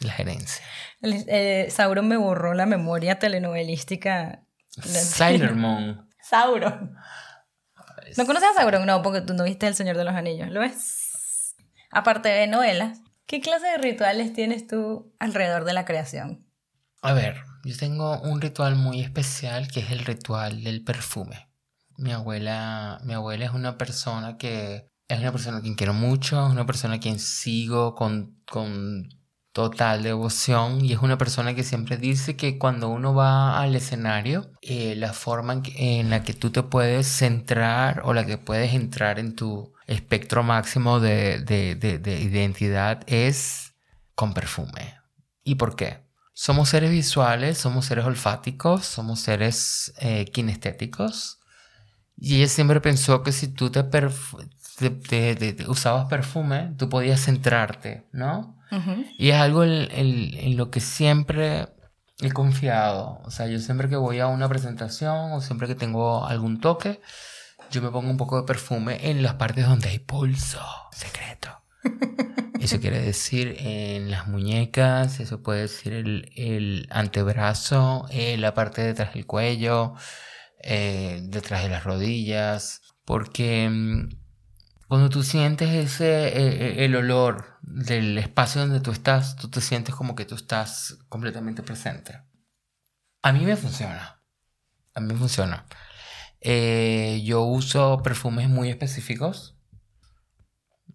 La 0.00 0.12
gerencia. 0.12 0.64
El- 1.02 1.24
eh, 1.28 1.68
Sauron 1.70 2.08
me 2.08 2.16
borró 2.16 2.54
la 2.54 2.66
memoria 2.66 3.18
telenovelística. 3.18 4.44
Sailor 4.68 5.54
Moon. 5.56 6.08
Sauron. 6.22 6.94
¿No 8.16 8.26
conoces 8.26 8.48
a 8.50 8.60
Sauron? 8.60 8.86
No, 8.86 9.02
porque 9.02 9.20
tú 9.20 9.34
no 9.34 9.44
viste 9.44 9.66
El 9.66 9.74
Señor 9.74 9.96
de 9.96 10.04
los 10.04 10.14
Anillos. 10.14 10.48
¿Lo 10.50 10.60
ves? 10.60 11.54
Aparte 11.90 12.28
de 12.28 12.46
novelas, 12.46 13.00
¿qué 13.26 13.40
clase 13.40 13.66
de 13.66 13.78
rituales 13.78 14.32
tienes 14.32 14.66
tú 14.66 15.14
alrededor 15.18 15.64
de 15.64 15.72
la 15.72 15.84
creación? 15.84 16.46
A 17.02 17.12
ver, 17.14 17.42
yo 17.64 17.76
tengo 17.76 18.20
un 18.22 18.40
ritual 18.40 18.76
muy 18.76 19.00
especial 19.00 19.68
que 19.68 19.80
es 19.80 19.90
el 19.90 20.00
ritual 20.00 20.62
del 20.62 20.84
perfume. 20.84 21.48
Mi 21.96 22.12
abuela, 22.12 23.00
mi 23.04 23.14
abuela 23.14 23.44
es 23.44 23.52
una 23.52 23.76
persona 23.76 24.36
que 24.38 24.88
es 25.08 25.18
una 25.18 25.32
persona 25.32 25.58
a 25.58 25.60
quien 25.60 25.74
quiero 25.74 25.92
mucho, 25.94 26.46
es 26.46 26.52
una 26.52 26.66
persona 26.66 26.94
a 26.94 27.00
quien 27.00 27.18
sigo 27.18 27.94
con, 27.94 28.40
con 28.48 29.08
total 29.52 30.02
devoción 30.02 30.84
y 30.84 30.92
es 30.92 30.98
una 31.00 31.18
persona 31.18 31.54
que 31.54 31.64
siempre 31.64 31.96
dice 31.96 32.36
que 32.36 32.58
cuando 32.58 32.88
uno 32.88 33.14
va 33.14 33.60
al 33.60 33.74
escenario, 33.74 34.50
eh, 34.62 34.94
la 34.96 35.12
forma 35.12 35.54
en, 35.54 35.62
que- 35.62 36.00
en 36.00 36.10
la 36.10 36.22
que 36.22 36.34
tú 36.34 36.50
te 36.50 36.62
puedes 36.62 37.06
centrar 37.08 38.02
o 38.04 38.12
la 38.14 38.24
que 38.26 38.38
puedes 38.38 38.74
entrar 38.74 39.18
en 39.18 39.34
tu 39.34 39.72
espectro 39.86 40.42
máximo 40.44 41.00
de, 41.00 41.40
de, 41.40 41.74
de, 41.74 41.98
de 41.98 42.20
identidad 42.20 43.02
es 43.06 43.74
con 44.14 44.34
perfume. 44.34 44.94
¿Y 45.44 45.56
por 45.56 45.74
qué? 45.76 46.04
Somos 46.32 46.68
seres 46.70 46.90
visuales, 46.90 47.58
somos 47.58 47.86
seres 47.86 48.04
olfáticos, 48.04 48.84
somos 48.86 49.20
seres 49.20 49.92
eh, 50.00 50.26
kinestéticos. 50.26 51.38
Y 52.16 52.36
ella 52.36 52.48
siempre 52.48 52.80
pensó 52.80 53.22
que 53.22 53.32
si 53.32 53.48
tú 53.48 53.70
te, 53.70 53.82
te- 54.78 54.90
te- 54.90 55.34
te- 55.36 55.52
te 55.54 55.68
usabas 55.70 56.06
perfume, 56.06 56.74
tú 56.78 56.88
podías 56.88 57.20
centrarte, 57.24 58.06
¿no? 58.12 58.59
Y 59.18 59.30
es 59.30 59.36
algo 59.36 59.64
en, 59.64 60.56
lo 60.56 60.70
que 60.70 60.80
siempre 60.80 61.68
he 62.20 62.32
confiado. 62.32 63.20
O 63.24 63.30
sea, 63.30 63.46
yo 63.46 63.58
siempre 63.58 63.88
que 63.88 63.96
voy 63.96 64.20
a 64.20 64.26
una 64.26 64.48
presentación 64.48 65.32
o 65.32 65.40
siempre 65.40 65.66
que 65.66 65.74
tengo 65.74 66.26
algún 66.26 66.60
toque, 66.60 67.00
yo 67.70 67.82
me 67.82 67.90
pongo 67.90 68.10
un 68.10 68.16
poco 68.16 68.40
de 68.40 68.46
perfume 68.46 69.10
en 69.10 69.22
las 69.22 69.34
partes 69.34 69.66
donde 69.66 69.88
hay 69.88 69.98
pulso 69.98 70.60
secreto. 70.92 71.50
Eso 72.60 72.78
quiere 72.78 73.00
decir 73.00 73.56
en 73.58 74.10
las 74.10 74.28
muñecas, 74.28 75.18
eso 75.18 75.42
puede 75.42 75.62
decir 75.62 75.94
el, 75.94 76.30
el 76.36 76.86
antebrazo, 76.90 78.06
eh, 78.10 78.36
la 78.36 78.52
parte 78.52 78.82
detrás 78.82 79.14
del 79.14 79.24
cuello, 79.24 79.94
eh, 80.62 81.20
detrás 81.22 81.62
de 81.62 81.70
las 81.70 81.84
rodillas, 81.84 82.82
porque 83.06 83.66
mm, 83.70 84.08
cuando 84.90 85.08
tú 85.08 85.22
sientes 85.22 85.70
ese, 85.70 86.26
eh, 86.26 86.32
eh, 86.80 86.84
el 86.84 86.96
olor 86.96 87.58
del 87.62 88.18
espacio 88.18 88.62
donde 88.62 88.80
tú 88.80 88.90
estás, 88.90 89.36
tú 89.36 89.48
te 89.48 89.60
sientes 89.60 89.94
como 89.94 90.16
que 90.16 90.24
tú 90.24 90.34
estás 90.34 90.98
completamente 91.08 91.62
presente. 91.62 92.20
A 93.22 93.32
mí 93.32 93.44
me 93.44 93.54
funciona. 93.54 94.20
A 94.92 95.00
mí 95.00 95.12
me 95.12 95.16
funciona. 95.16 95.64
Eh, 96.40 97.22
yo 97.24 97.42
uso 97.42 98.02
perfumes 98.02 98.48
muy 98.48 98.68
específicos. 98.68 99.59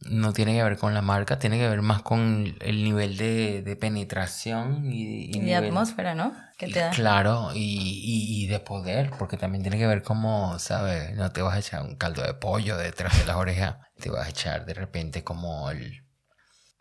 No 0.05 0.33
tiene 0.33 0.53
que 0.55 0.63
ver 0.63 0.77
con 0.77 0.93
la 0.93 1.01
marca, 1.01 1.39
tiene 1.39 1.57
que 1.57 1.67
ver 1.67 1.81
más 1.81 2.01
con 2.03 2.55
el 2.61 2.83
nivel 2.83 3.17
de, 3.17 3.61
de 3.63 3.75
penetración 3.75 4.91
y, 4.91 5.25
y 5.25 5.29
Y 5.29 5.39
de 5.39 5.39
nivel- 5.39 5.67
atmósfera, 5.69 6.13
¿no? 6.15 6.31
Que 6.57 6.67
te 6.67 6.79
da. 6.79 6.91
Claro, 6.91 7.49
y, 7.53 7.59
y- 7.59 8.43
y 8.43 8.47
de 8.47 8.59
poder, 8.59 9.11
porque 9.17 9.35
también 9.35 9.63
tiene 9.63 9.77
que 9.79 9.87
ver 9.87 10.03
como, 10.03 10.59
¿sabes? 10.59 11.15
No 11.15 11.31
te 11.31 11.41
vas 11.41 11.55
a 11.55 11.59
echar 11.59 11.81
un 11.81 11.95
caldo 11.95 12.21
de 12.21 12.33
pollo 12.35 12.77
detrás 12.77 13.17
de 13.17 13.25
las 13.25 13.35
orejas, 13.35 13.77
te 13.99 14.09
vas 14.11 14.27
a 14.27 14.29
echar 14.29 14.65
de 14.65 14.73
repente 14.75 15.23
como 15.23 15.69
el... 15.71 16.03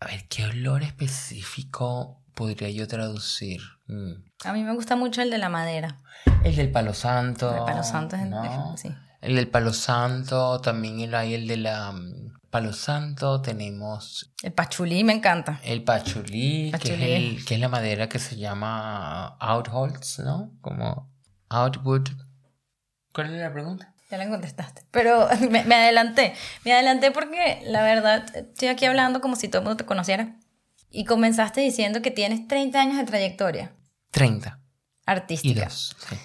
A 0.01 0.07
ver, 0.07 0.29
¿qué 0.29 0.45
olor 0.45 0.83
específico 0.83 2.23
podría 2.35 2.71
yo 2.71 2.87
traducir? 2.87 3.61
Mm. 3.87 4.13
A 4.45 4.53
mí 4.53 4.63
me 4.63 4.75
gusta 4.75 4.97
mucho 4.97 5.23
el 5.23 5.31
de 5.31 5.39
la 5.39 5.49
madera. 5.49 5.97
El 6.45 6.57
del 6.57 6.71
palo 6.71 6.93
santo. 6.95 7.57
El 7.57 7.65
palo 7.65 7.83
santo 7.83 8.17
es 8.17 8.27
¿no? 8.27 8.77
sí. 8.77 8.91
El 9.23 9.37
del 9.37 9.49
palo 9.49 9.73
santo, 9.73 10.61
también 10.61 11.01
el, 11.01 11.15
hay 11.15 11.33
el 11.33 11.47
de 11.49 11.57
la 11.57 11.95
palo 12.55 12.73
santo, 12.73 13.43
tenemos 13.43 14.33
El 14.41 14.53
pachulí 14.53 15.03
me 15.03 15.13
encanta. 15.13 15.59
el 15.65 15.83
pachulí, 15.83 16.71
que 16.81 16.95
es, 16.95 17.01
el, 17.01 17.45
que 17.45 17.55
es 17.55 17.61
la 17.61 17.69
madera 17.69 18.09
que 18.09 18.21
se 18.21 18.37
llama 18.37 19.37
outholz, 19.41 20.21
¿no? 20.21 20.57
Como 20.61 21.13
outwood. 21.49 22.11
¿Cuál 23.13 23.35
es 23.35 23.41
la 23.41 23.53
pregunta? 23.53 23.93
Ya 24.09 24.19
la 24.19 24.29
contestaste. 24.29 24.85
Pero 24.93 25.27
me, 25.51 25.65
me 25.65 25.75
adelanté. 25.75 26.35
Me 26.65 26.73
adelanté 26.73 27.11
porque 27.11 27.61
la 27.67 27.83
verdad 27.83 28.25
estoy 28.37 28.69
aquí 28.69 28.85
hablando 28.85 29.21
como 29.21 29.35
si 29.35 29.49
todo 29.49 29.63
el 29.63 29.65
mundo 29.65 29.79
te 29.79 29.85
conociera. 29.85 30.37
Y 30.91 31.07
comenzaste 31.07 31.61
diciendo 31.61 32.03
que 32.03 32.13
tienes 32.13 32.47
30 32.47 32.81
años 32.81 32.97
de 32.99 33.05
trayectoria 33.05 33.75
30 34.13 34.61
y 34.61 35.11
artística. 35.11 35.65
2. 35.65 35.97
sí. 36.09 36.17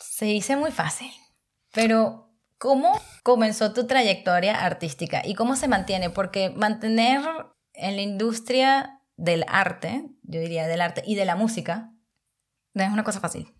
Se 0.00 0.24
dice 0.24 0.56
muy 0.56 0.70
fácil. 0.70 1.10
Pero, 1.74 2.25
¿cómo 2.58 3.00
comenzó 3.22 3.72
tu 3.72 3.86
trayectoria 3.86 4.64
artística 4.64 5.22
y 5.24 5.34
cómo 5.34 5.56
se 5.56 5.68
mantiene? 5.68 6.10
Porque 6.10 6.50
mantener 6.50 7.20
en 7.72 7.96
la 7.96 8.02
industria 8.02 9.00
del 9.16 9.44
arte, 9.48 10.08
yo 10.22 10.40
diría 10.40 10.66
del 10.66 10.80
arte 10.80 11.02
y 11.06 11.14
de 11.14 11.24
la 11.24 11.36
música, 11.36 11.92
no 12.74 12.84
es 12.84 12.90
una 12.90 13.04
cosa 13.04 13.20
fácil. 13.20 13.54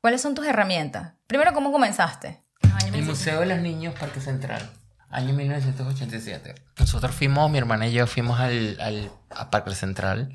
¿Cuáles 0.00 0.20
son 0.20 0.34
tus 0.34 0.46
herramientas? 0.46 1.14
Primero, 1.26 1.52
¿cómo 1.52 1.72
comenzaste? 1.72 2.44
El 2.92 3.04
Museo 3.04 3.40
de 3.40 3.46
los 3.46 3.58
Niños, 3.58 3.94
Parque 3.98 4.20
Central, 4.20 4.70
año 5.10 5.34
1987. 5.34 6.54
Nosotros 6.78 7.14
fuimos, 7.14 7.50
mi 7.50 7.58
hermana 7.58 7.86
y 7.86 7.92
yo 7.92 8.06
fuimos 8.06 8.40
al, 8.40 8.80
al 8.80 9.10
a 9.30 9.50
Parque 9.50 9.74
Central, 9.74 10.32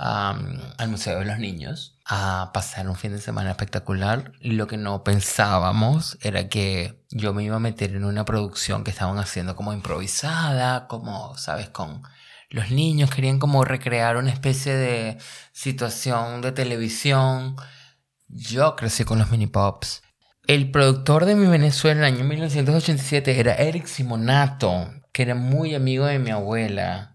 al 0.00 0.88
Museo 0.88 1.18
de 1.18 1.26
los 1.26 1.38
Niños, 1.38 1.98
a 2.06 2.50
pasar 2.54 2.88
un 2.88 2.96
fin 2.96 3.12
de 3.12 3.20
semana 3.20 3.50
espectacular. 3.50 4.32
Lo 4.40 4.66
que 4.66 4.78
no 4.78 5.04
pensábamos 5.04 6.16
era 6.22 6.48
que 6.48 7.04
yo 7.10 7.34
me 7.34 7.44
iba 7.44 7.56
a 7.56 7.60
meter 7.60 7.94
en 7.94 8.04
una 8.04 8.24
producción 8.24 8.82
que 8.82 8.90
estaban 8.90 9.18
haciendo 9.18 9.56
como 9.56 9.74
improvisada, 9.74 10.88
como, 10.88 11.36
¿sabes? 11.36 11.68
Con 11.68 12.02
los 12.48 12.70
niños 12.70 13.10
querían 13.10 13.38
como 13.38 13.62
recrear 13.64 14.16
una 14.16 14.30
especie 14.30 14.74
de 14.74 15.18
situación 15.52 16.40
de 16.40 16.52
televisión. 16.52 17.56
Yo 18.28 18.76
crecí 18.76 19.04
con 19.04 19.18
los 19.18 19.30
mini 19.30 19.48
pops. 19.48 20.02
El 20.46 20.70
productor 20.70 21.26
de 21.26 21.34
mi 21.34 21.46
Venezuela 21.46 22.08
en 22.08 22.14
el 22.14 22.20
año 22.20 22.24
1987 22.24 23.38
era 23.38 23.54
Eric 23.54 23.86
Simonato, 23.86 24.90
que 25.12 25.22
era 25.22 25.34
muy 25.34 25.74
amigo 25.74 26.06
de 26.06 26.18
mi 26.18 26.30
abuela. 26.30 27.09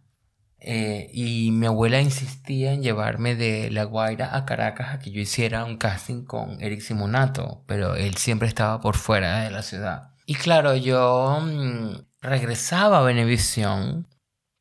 Eh, 0.59 1.09
y 1.13 1.51
mi 1.51 1.67
abuela 1.67 2.01
insistía 2.01 2.71
en 2.73 2.81
llevarme 2.81 3.35
de 3.35 3.69
La 3.69 3.83
Guaira 3.83 4.35
a 4.35 4.45
Caracas 4.45 4.93
a 4.95 4.99
que 4.99 5.11
yo 5.11 5.21
hiciera 5.21 5.63
un 5.65 5.77
casting 5.77 6.23
con 6.23 6.61
Eric 6.63 6.81
Simonato, 6.81 7.63
pero 7.67 7.95
él 7.95 8.15
siempre 8.17 8.47
estaba 8.47 8.81
por 8.81 8.95
fuera 8.97 9.41
de 9.43 9.51
la 9.51 9.61
ciudad. 9.61 10.11
Y 10.25 10.33
claro, 10.35 10.75
yo 10.75 11.39
mm, 11.41 11.97
regresaba 12.21 12.99
a 12.99 13.03
Venevisión 13.03 14.07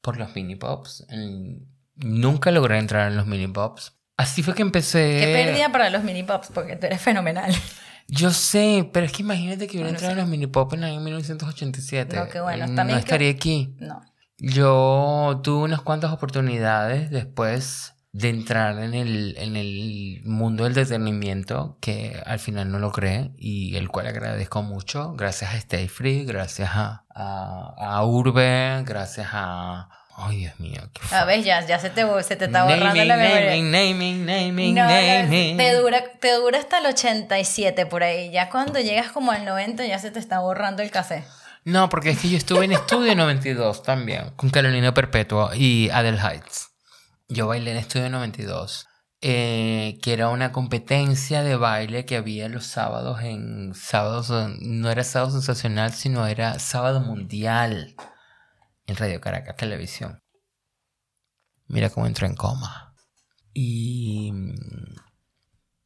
por 0.03 0.19
los 0.19 0.35
mini 0.35 0.57
pops. 0.57 1.07
Nunca 1.97 2.51
logré 2.51 2.79
entrar 2.79 3.11
en 3.11 3.17
los 3.17 3.27
mini 3.27 3.47
pops. 3.47 3.97
Así 4.17 4.43
fue 4.43 4.55
que 4.55 4.63
empecé. 4.63 5.19
Qué 5.21 5.33
pérdida 5.33 5.73
para 5.73 5.91
los 5.91 6.05
mini 6.05 6.23
pops, 6.23 6.49
porque 6.53 6.77
tú 6.77 6.87
eres 6.87 7.01
fenomenal. 7.01 7.53
Yo 8.07 8.31
sé, 8.33 8.91
pero 8.93 9.07
es 9.07 9.13
que 9.13 9.23
imagínate 9.23 9.67
que 9.67 9.79
hubiera 9.79 9.87
Bueno, 9.89 9.97
entrado 9.97 10.13
en 10.13 10.19
los 10.19 10.29
mini 10.29 10.47
pop 10.47 10.71
en 10.75 10.81
el 10.85 10.91
año 10.91 11.01
1987. 11.01 12.15
No, 12.17 12.29
qué 12.29 12.41
bueno, 12.41 12.67
No 12.67 12.75
también 12.75 12.99
que- 12.99 13.05
estaría 13.05 13.31
aquí. 13.31 13.75
No. 13.79 14.03
Yo 14.39 15.41
tuve 15.43 15.65
unas 15.65 15.81
cuantas 15.83 16.13
oportunidades 16.13 17.11
después 17.11 17.95
de 18.13 18.29
entrar 18.29 18.79
en 18.79 18.95
el, 18.95 19.35
en 19.39 19.57
el 19.57 20.21
mundo 20.25 20.65
del 20.65 20.71
entretenimiento 20.77 21.79
que 21.81 22.21
al 22.27 22.39
final 22.39 22.71
no 22.71 22.79
logré 22.79 23.33
y 23.39 23.77
el 23.77 23.89
cual 23.89 24.07
agradezco 24.07 24.63
mucho. 24.63 25.15
Gracias 25.15 25.53
a 25.53 25.57
Stay 25.57 25.89
Free, 25.89 26.25
gracias 26.25 26.71
a, 26.75 27.05
a, 27.15 27.75
a 27.77 28.05
Urbe, 28.05 28.83
gracias 28.85 29.29
a... 29.33 29.89
Ay, 30.17 30.37
Dios 30.37 30.61
mío. 30.61 30.81
qué 30.93 31.01
A 31.13 31.25
ver, 31.25 31.43
ya, 31.43 31.67
ya 31.67 31.81
se 31.81 31.91
te, 31.91 32.05
se 32.23 32.37
te 32.37 32.45
está 32.45 32.63
borrando 32.63 32.87
naming, 32.87 33.09
la 33.09 33.17
memoria. 33.17 33.47
naming, 33.51 33.71
naming, 33.73 34.25
naming, 34.27 34.75
No, 34.77 34.85
naming. 34.85 35.57
te 35.57 35.75
dura, 35.75 36.05
te 36.21 36.33
dura 36.35 36.59
hasta 36.61 36.79
el 36.79 36.87
87 36.87 37.87
por 37.87 38.05
ahí. 38.05 38.31
Ya 38.31 38.49
cuando 38.49 38.79
llegas 38.79 39.11
como 39.11 39.33
al 39.33 39.45
90 39.45 39.85
ya 39.87 39.99
se 39.99 40.13
te 40.13 40.21
está 40.21 40.39
borrando 40.39 40.85
el 40.85 40.93
cassette. 40.93 41.25
No, 41.65 41.89
porque 41.89 42.11
es 42.11 42.21
que 42.21 42.29
yo 42.29 42.37
estuve 42.37 42.67
en 42.67 42.73
Estudio 42.73 43.15
92 43.15 43.83
también, 43.83 44.33
con 44.37 44.51
Carolina 44.51 44.93
Perpetua 44.93 45.57
y 45.57 45.89
Adele 45.89 46.19
Heights. 46.19 46.69
Yo 47.29 47.47
bailé 47.47 47.71
en 47.71 47.79
Estudio 47.79 48.11
92, 48.11 48.87
eh, 49.23 49.99
que 50.03 50.13
era 50.13 50.29
una 50.29 50.53
competencia 50.53 51.43
de 51.43 51.57
baile 51.57 52.05
que 52.05 52.17
había 52.17 52.51
los 52.51 52.67
sábados 52.67 53.23
en 53.23 53.73
sábados, 53.75 54.31
no 54.61 54.91
era 54.91 55.05
sábado 55.05 55.33
sensacional, 55.33 55.95
sino 55.95 56.27
era 56.27 56.59
sábado 56.59 57.01
mundial 57.01 57.97
en 58.87 58.97
Radio 58.97 59.23
Caracas 59.23 59.57
Televisión. 59.57 60.23
Mira 61.67 61.89
cómo 61.89 62.07
entró 62.07 62.27
en 62.27 62.35
coma. 62.35 62.95
Y... 63.55 64.33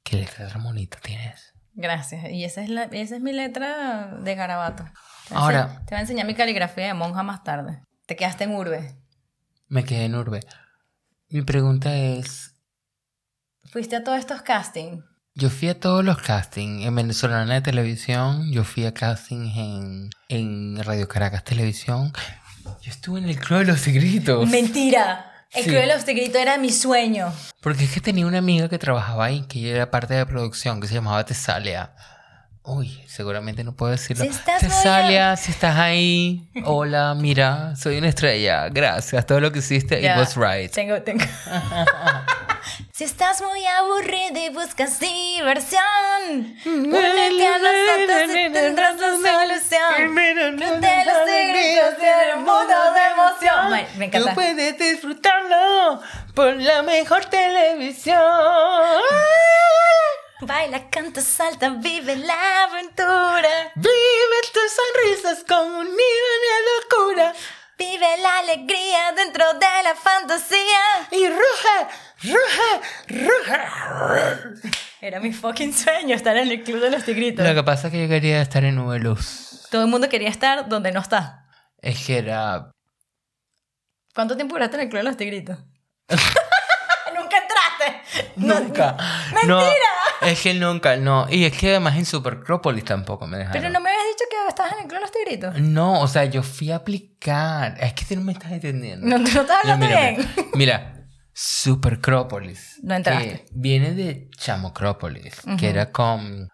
¿Qué 0.02 0.16
letra 0.16 0.48
bonita 0.58 0.98
tienes? 1.00 1.52
Gracias. 1.74 2.30
Y 2.32 2.42
esa 2.42 2.62
es, 2.62 2.70
la, 2.70 2.84
esa 2.84 3.14
es 3.14 3.22
mi 3.22 3.32
letra 3.32 4.16
de 4.20 4.34
garabato. 4.34 4.84
Te 5.28 5.34
voy 5.34 5.42
a 5.42 5.44
Ahora- 5.44 5.82
Te 5.86 5.94
voy 5.94 5.98
a 5.98 6.00
enseñar 6.00 6.26
mi 6.26 6.34
caligrafía 6.34 6.86
de 6.86 6.94
monja 6.94 7.22
más 7.22 7.42
tarde. 7.44 7.82
Te 8.06 8.16
quedaste 8.16 8.44
en 8.44 8.54
urbe. 8.54 8.96
Me 9.68 9.84
quedé 9.84 10.04
en 10.06 10.14
urbe. 10.14 10.40
Mi 11.28 11.42
pregunta 11.42 11.94
es, 11.94 12.54
Fuiste 13.70 13.96
a 13.96 14.04
todos 14.04 14.18
estos 14.18 14.40
castings. 14.42 15.04
yo 15.34 15.50
fui 15.50 15.68
a 15.68 15.78
todos 15.78 16.02
los 16.04 16.16
castings 16.22 16.86
en 16.86 16.94
Venezolana 16.94 17.54
de 17.54 17.60
Televisión, 17.60 18.50
yo 18.50 18.64
fui 18.64 18.86
a 18.86 18.94
castings 18.94 19.56
en, 19.56 20.10
en 20.28 20.82
Radio 20.82 21.06
Caracas 21.06 21.44
Televisión, 21.44 22.12
yo 22.64 22.90
estuve 22.90 23.18
en 23.20 23.28
el 23.28 23.38
Club 23.38 23.60
de 23.60 23.64
los 23.66 23.82
Tigritos. 23.82 24.48
Mentira. 24.48 25.26
El 25.52 25.64
Sí. 25.64 25.70
Club 25.70 25.80
de 25.80 25.86
los 25.86 26.04
Tigritos 26.04 26.36
era 26.40 26.58
mi 26.58 26.70
sueño. 26.70 27.32
Porque 27.60 27.84
es 27.84 27.92
que 27.92 28.00
tenía 28.00 28.26
una 28.26 28.38
amiga 28.38 28.68
que 28.68 28.78
trabajaba 28.78 29.26
ahí, 29.26 29.42
que 29.46 29.58
ella 29.60 29.76
era 29.76 29.90
parte 29.90 30.12
de 30.14 30.20
la 30.20 30.26
producción, 30.26 30.80
que 30.80 30.86
se 30.88 30.94
llamaba 30.94 31.24
Tesalia. 31.24 31.94
Uy, 32.70 33.02
seguramente 33.08 33.64
no 33.64 33.72
puedo 33.74 33.92
decirlo. 33.92 34.24
Si 34.24 34.30
estás 34.30 34.62
muy 34.62 34.70
Tesalia, 34.70 35.36
si 35.36 35.52
estás 35.52 35.76
ahí, 35.78 36.46
hola, 36.64 37.14
mira, 37.16 37.74
soy 37.76 37.96
una 37.96 38.08
estrella, 38.10 38.68
gracias, 38.68 39.24
todo 39.24 39.40
lo 39.40 39.50
que 39.50 39.60
hiciste, 39.60 40.02
Ya. 40.02 40.12
it 40.12 40.18
was 40.18 40.36
right. 40.36 40.70
Tengo, 40.70 41.00
tengo. 41.02 41.24
si 42.92 43.04
estás 43.04 43.40
muy 43.40 43.64
aburrido 43.64 44.38
y 44.44 44.50
buscas 44.50 45.00
diversión, 45.00 45.80
únete 46.66 47.46
a 47.46 47.58
nosotros 47.58 48.36
y 48.36 48.52
tendrás 48.52 48.96
la 49.00 49.12
solución. 49.12 50.14
De 50.14 51.04
los 51.06 51.24
tigritos 51.24 51.96
tiene 51.98 52.34
un 52.36 52.44
mundo 52.44 52.74
de 52.92 53.00
emoción. 53.12 53.70
Me, 53.70 53.86
me 53.96 54.08
Tú 54.10 54.16
encanta. 54.18 54.34
puedes 54.34 54.78
disfrutarlo 54.78 56.02
por 56.34 56.54
la 56.56 56.82
mejor 56.82 57.24
televisión. 57.24 58.20
Baila, 60.40 60.88
canta, 60.88 61.20
salta, 61.20 61.70
vive 61.70 62.14
la 62.16 62.64
aventura. 62.64 63.72
Vive 63.74 64.38
tus 64.52 64.70
sonrisas 64.78 65.44
con 65.44 65.66
un 65.66 65.84
nido 65.84 66.28
de 66.44 66.58
locura. 67.06 67.32
Vive 67.76 68.06
la 68.22 68.38
alegría 68.38 69.12
dentro 69.16 69.44
de 69.54 69.66
la 69.84 69.94
fantasía. 69.96 71.08
Y 71.10 71.28
ruge, 71.28 71.86
ruge, 72.22 72.80
ruge. 73.08 74.70
Era 75.00 75.20
mi 75.20 75.32
fucking 75.32 75.72
sueño 75.74 76.14
estar 76.14 76.36
en 76.36 76.48
el 76.50 76.62
club 76.62 76.80
de 76.80 76.90
los 76.90 77.04
tigritos. 77.04 77.46
Lo 77.46 77.54
que 77.54 77.62
pasa 77.64 77.88
es 77.88 77.92
que 77.92 78.02
yo 78.02 78.08
quería 78.08 78.40
estar 78.40 78.64
en 78.64 78.76
Nube 78.76 78.98
Luz. 79.00 79.66
Todo 79.70 79.82
el 79.82 79.88
mundo 79.88 80.08
quería 80.08 80.28
estar 80.28 80.68
donde 80.68 80.92
no 80.92 81.00
está. 81.00 81.46
Es 81.80 82.04
que 82.06 82.18
era. 82.18 82.70
¿Cuánto 84.14 84.34
tiempo 84.36 84.54
duraste 84.54 84.76
en 84.76 84.82
el 84.82 84.88
club 84.88 85.00
de 85.00 85.04
los 85.08 85.16
tigritos? 85.16 85.58
Nunca 87.14 87.36
entraste. 87.38 88.32
No- 88.36 88.58
Nunca. 88.60 88.96
No, 89.46 89.60
es 90.28 90.40
que 90.40 90.54
nunca, 90.54 90.96
no. 90.96 91.26
Y 91.30 91.44
es 91.44 91.56
que 91.56 91.70
además 91.70 91.96
en 91.96 92.04
Supercrópolis 92.06 92.84
tampoco 92.84 93.26
me 93.26 93.38
dejaron. 93.38 93.60
Pero 93.60 93.72
no 93.72 93.80
me 93.80 93.90
habías 93.90 94.04
dicho 94.06 94.24
que 94.30 94.48
estabas 94.48 94.72
en 94.72 94.78
el 94.80 94.86
club 94.86 95.00
los 95.00 95.12
tigritos. 95.12 95.60
No, 95.60 96.00
o 96.00 96.08
sea, 96.08 96.24
yo 96.24 96.42
fui 96.42 96.70
a 96.70 96.76
aplicar. 96.76 97.76
Es 97.80 97.92
que 97.94 98.04
tú 98.04 98.16
no 98.16 98.22
me 98.22 98.32
estás 98.32 98.52
entendiendo. 98.52 99.06
No, 99.06 99.16
tú 99.24 99.30
no 99.34 99.40
estás 99.42 99.58
hablando 99.62 99.86
mira, 99.86 100.00
bien. 100.00 100.28
Mira, 100.36 100.48
mira, 100.54 100.94
Supercrópolis. 101.32 102.80
No 102.82 102.94
entraste. 102.94 103.28
que 103.28 103.46
viene 103.52 103.92
de 103.94 104.28
Chamocrópolis, 104.36 105.42
que 105.58 105.68
era 105.68 105.90
con. 105.92 106.48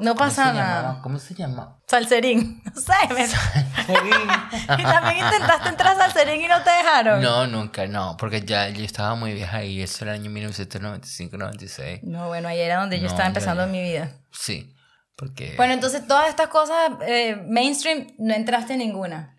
No 0.00 0.14
¿Cómo 0.14 0.30
se 0.30 0.36
pasa 0.36 0.52
nada. 0.52 1.00
¿Cómo 1.02 1.18
se 1.18 1.34
llama? 1.34 1.76
Salserín. 1.86 2.62
No 2.74 2.80
sé. 2.80 2.92
me- 3.14 3.24
y 4.78 4.82
también 4.84 5.24
intentaste 5.24 5.68
entrar 5.70 5.94
a 5.94 5.96
Salserín 5.96 6.40
y 6.42 6.46
no 6.48 6.62
te 6.62 6.70
dejaron. 6.70 7.20
No, 7.22 7.46
nunca, 7.46 7.86
no, 7.86 8.16
porque 8.18 8.42
ya 8.42 8.68
yo 8.68 8.84
estaba 8.84 9.14
muy 9.14 9.32
vieja 9.34 9.64
y 9.64 9.82
eso 9.82 10.04
era 10.04 10.14
el 10.14 10.20
año 10.20 10.30
1995-96. 10.30 12.00
No, 12.02 12.28
bueno, 12.28 12.48
ahí 12.48 12.60
era 12.60 12.80
donde 12.80 13.00
yo 13.00 13.06
estaba 13.06 13.26
empezando 13.26 13.66
mi 13.66 13.82
vida. 13.82 14.12
Sí, 14.32 14.74
porque. 15.16 15.54
Bueno, 15.56 15.72
entonces 15.74 16.06
todas 16.06 16.28
estas 16.28 16.48
cosas 16.48 16.92
eh, 17.06 17.36
mainstream 17.48 18.08
no 18.18 18.34
entraste 18.34 18.74
en 18.74 18.80
ninguna. 18.80 19.34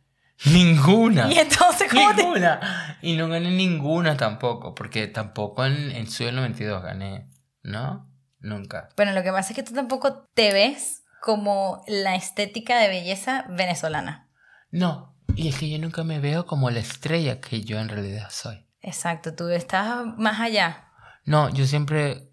Ninguna. 0.45 1.31
Y 1.31 1.37
entonces, 1.37 1.91
¿cómo 1.91 2.15
te- 2.15 2.23
Ninguna. 2.23 2.97
Y 3.01 3.15
no 3.17 3.27
gané 3.27 3.51
ninguna 3.51 4.15
tampoco, 4.17 4.73
porque 4.73 5.07
tampoco 5.07 5.65
en, 5.65 5.91
en 5.91 6.09
Sube 6.09 6.31
92 6.31 6.81
gané, 6.81 7.29
¿no? 7.63 8.08
Nunca. 8.39 8.89
Bueno, 8.95 9.11
lo 9.13 9.21
que 9.23 9.31
pasa 9.31 9.49
es 9.51 9.55
que 9.55 9.63
tú 9.63 9.73
tampoco 9.73 10.23
te 10.33 10.53
ves 10.53 11.03
como 11.21 11.83
la 11.87 12.15
estética 12.15 12.77
de 12.79 12.87
belleza 12.87 13.45
venezolana. 13.49 14.29
No, 14.71 15.15
y 15.35 15.49
es 15.49 15.57
que 15.57 15.69
yo 15.69 15.77
nunca 15.79 16.03
me 16.03 16.19
veo 16.19 16.45
como 16.45 16.69
la 16.69 16.79
estrella 16.79 17.41
que 17.41 17.61
yo 17.63 17.79
en 17.79 17.89
realidad 17.89 18.29
soy. 18.31 18.65
Exacto, 18.81 19.35
tú 19.35 19.49
estás 19.49 20.05
más 20.17 20.39
allá. 20.39 20.87
No, 21.25 21.49
yo 21.49 21.65
siempre, 21.65 22.31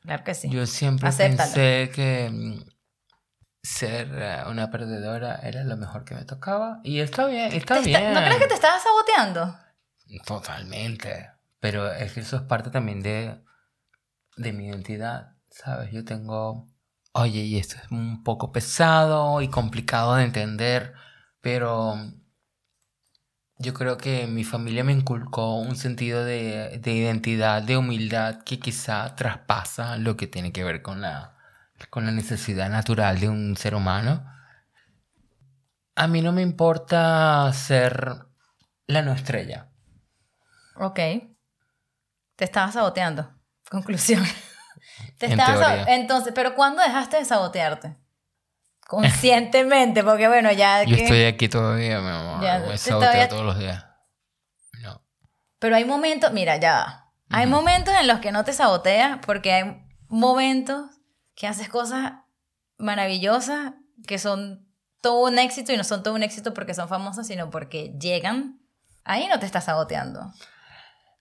Claro 0.00 0.24
que 0.24 0.34
sí. 0.34 0.48
yo 0.48 0.66
siempre 0.66 1.08
Acéptalo. 1.08 1.52
pensé 1.52 1.90
que 1.94 2.30
mm, 2.32 2.62
ser 3.62 4.08
eh, 4.14 4.42
una 4.48 4.70
perdedora 4.70 5.36
era 5.42 5.62
lo 5.64 5.76
mejor 5.76 6.04
que 6.04 6.14
me 6.14 6.24
tocaba. 6.24 6.80
Y 6.84 7.00
está 7.00 7.26
bien, 7.26 7.52
está- 7.52 7.80
bien. 7.80 8.14
¿No 8.14 8.20
crees 8.20 8.38
que 8.38 8.46
te 8.46 8.54
estabas 8.54 8.82
saboteando? 8.82 9.54
Totalmente. 10.24 11.30
Pero 11.60 11.92
es 11.92 12.12
que 12.12 12.20
eso 12.20 12.36
es 12.36 12.42
parte 12.42 12.70
también 12.70 13.02
de, 13.02 13.40
de 14.38 14.52
mi 14.52 14.68
identidad, 14.68 15.36
¿sabes? 15.50 15.90
Yo 15.92 16.04
tengo, 16.04 16.66
oye, 17.12 17.40
y 17.40 17.58
esto 17.58 17.76
es 17.76 17.90
un 17.90 18.22
poco 18.22 18.52
pesado 18.52 19.42
y 19.42 19.48
complicado 19.48 20.14
de 20.14 20.24
entender, 20.24 20.94
pero 21.40 21.96
yo 23.58 23.74
creo 23.74 23.98
que 23.98 24.26
mi 24.26 24.44
familia 24.44 24.84
me 24.84 24.92
inculcó 24.92 25.56
un 25.56 25.76
sentido 25.76 26.24
de, 26.24 26.78
de 26.78 26.92
identidad, 26.92 27.62
de 27.62 27.76
humildad 27.76 28.42
que 28.44 28.60
quizá 28.60 29.16
traspasa 29.16 29.96
lo 29.96 30.16
que 30.16 30.28
tiene 30.28 30.52
que 30.52 30.62
ver 30.64 30.80
con 30.80 31.00
la, 31.00 31.36
con 31.90 32.06
la 32.06 32.12
necesidad 32.12 32.70
natural 32.70 33.18
de 33.18 33.28
un 33.28 33.56
ser 33.56 33.74
humano. 33.74 34.24
A 35.96 36.06
mí 36.06 36.22
no 36.22 36.32
me 36.32 36.42
importa 36.42 37.52
ser 37.52 38.26
la 38.86 39.02
no 39.02 39.12
estrella. 39.12 39.68
Ok. 40.76 41.00
Te 42.36 42.44
estabas 42.44 42.74
saboteando. 42.74 43.37
Conclusión. 43.70 44.24
Te 45.18 45.26
En 45.26 45.32
estabas 45.32 45.58
teoría. 45.60 45.76
sabo- 45.84 45.88
Entonces, 45.90 46.32
¿pero 46.34 46.54
cuándo 46.54 46.82
dejaste 46.82 47.16
de 47.18 47.24
sabotearte? 47.24 47.96
Conscientemente, 48.86 50.02
porque 50.02 50.28
bueno, 50.28 50.50
ya 50.52 50.82
Yo 50.84 50.96
que... 50.96 51.02
estoy 51.02 51.24
aquí 51.24 51.48
todavía, 51.48 52.00
mi 52.00 52.08
amor. 52.08 52.42
Ya, 52.42 52.58
me 52.60 52.68
te- 52.68 52.78
saboteo 52.78 53.00
todavía- 53.10 53.28
todos 53.28 53.44
los 53.44 53.58
días. 53.58 53.84
No. 54.82 55.02
Pero 55.58 55.76
hay 55.76 55.84
momentos, 55.84 56.32
mira, 56.32 56.56
ya 56.56 56.72
va. 56.74 57.04
Hay 57.30 57.46
momentos 57.46 57.94
en 58.00 58.06
los 58.06 58.20
que 58.20 58.32
no 58.32 58.44
te 58.44 58.54
saboteas 58.54 59.18
porque 59.26 59.52
hay 59.52 59.82
momentos 60.08 60.90
que 61.34 61.46
haces 61.46 61.68
cosas 61.68 62.12
maravillosas 62.78 63.74
que 64.06 64.18
son 64.18 64.66
todo 65.02 65.26
un 65.26 65.38
éxito 65.38 65.72
y 65.72 65.76
no 65.76 65.84
son 65.84 66.02
todo 66.02 66.14
un 66.14 66.22
éxito 66.22 66.54
porque 66.54 66.72
son 66.72 66.88
famosas, 66.88 67.26
sino 67.26 67.50
porque 67.50 67.94
llegan. 68.00 68.60
Ahí 69.04 69.26
no 69.28 69.38
te 69.38 69.44
estás 69.44 69.64
saboteando. 69.64 70.32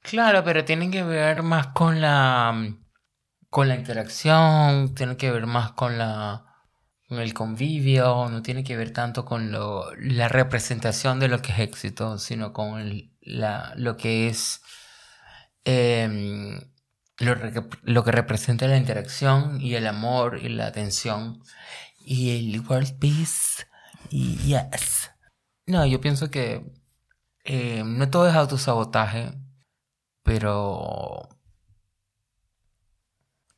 Claro, 0.07 0.41
pero 0.45 0.63
tiene 0.63 0.89
que 0.89 1.03
ver 1.03 1.43
más 1.43 1.67
con 1.67 1.99
la 1.99 2.77
con 3.49 3.67
la 3.67 3.75
interacción, 3.75 4.95
tiene 4.95 5.17
que 5.17 5.31
ver 5.31 5.47
más 5.47 5.73
con 5.73 5.97
la 5.97 6.45
con 7.09 7.19
el 7.19 7.33
convivio, 7.33 8.29
no 8.29 8.41
tiene 8.41 8.63
que 8.63 8.77
ver 8.77 8.91
tanto 8.93 9.25
con 9.25 9.51
lo, 9.51 9.93
la 9.97 10.29
representación 10.29 11.19
de 11.19 11.27
lo 11.27 11.41
que 11.41 11.51
es 11.51 11.59
éxito, 11.59 12.17
sino 12.19 12.53
con 12.53 13.11
la, 13.21 13.73
lo 13.75 13.97
que 13.97 14.27
es 14.29 14.61
em, 15.65 16.59
lo, 17.19 17.35
lo 17.83 18.03
que 18.03 18.11
representa 18.11 18.67
la 18.67 18.77
interacción 18.77 19.59
y 19.61 19.75
el 19.75 19.87
amor 19.87 20.39
y 20.41 20.49
la 20.49 20.67
atención 20.67 21.41
y 21.99 22.37
el 22.37 22.61
world 22.61 22.97
peace 22.99 23.65
y 24.09 24.37
yes. 24.37 25.11
No, 25.65 25.85
yo 25.85 25.99
pienso 25.99 26.31
que 26.31 26.65
eh, 27.43 27.83
no 27.85 28.09
todo 28.09 28.29
es 28.29 28.35
autosabotaje, 28.35 29.33
pero... 30.27 31.29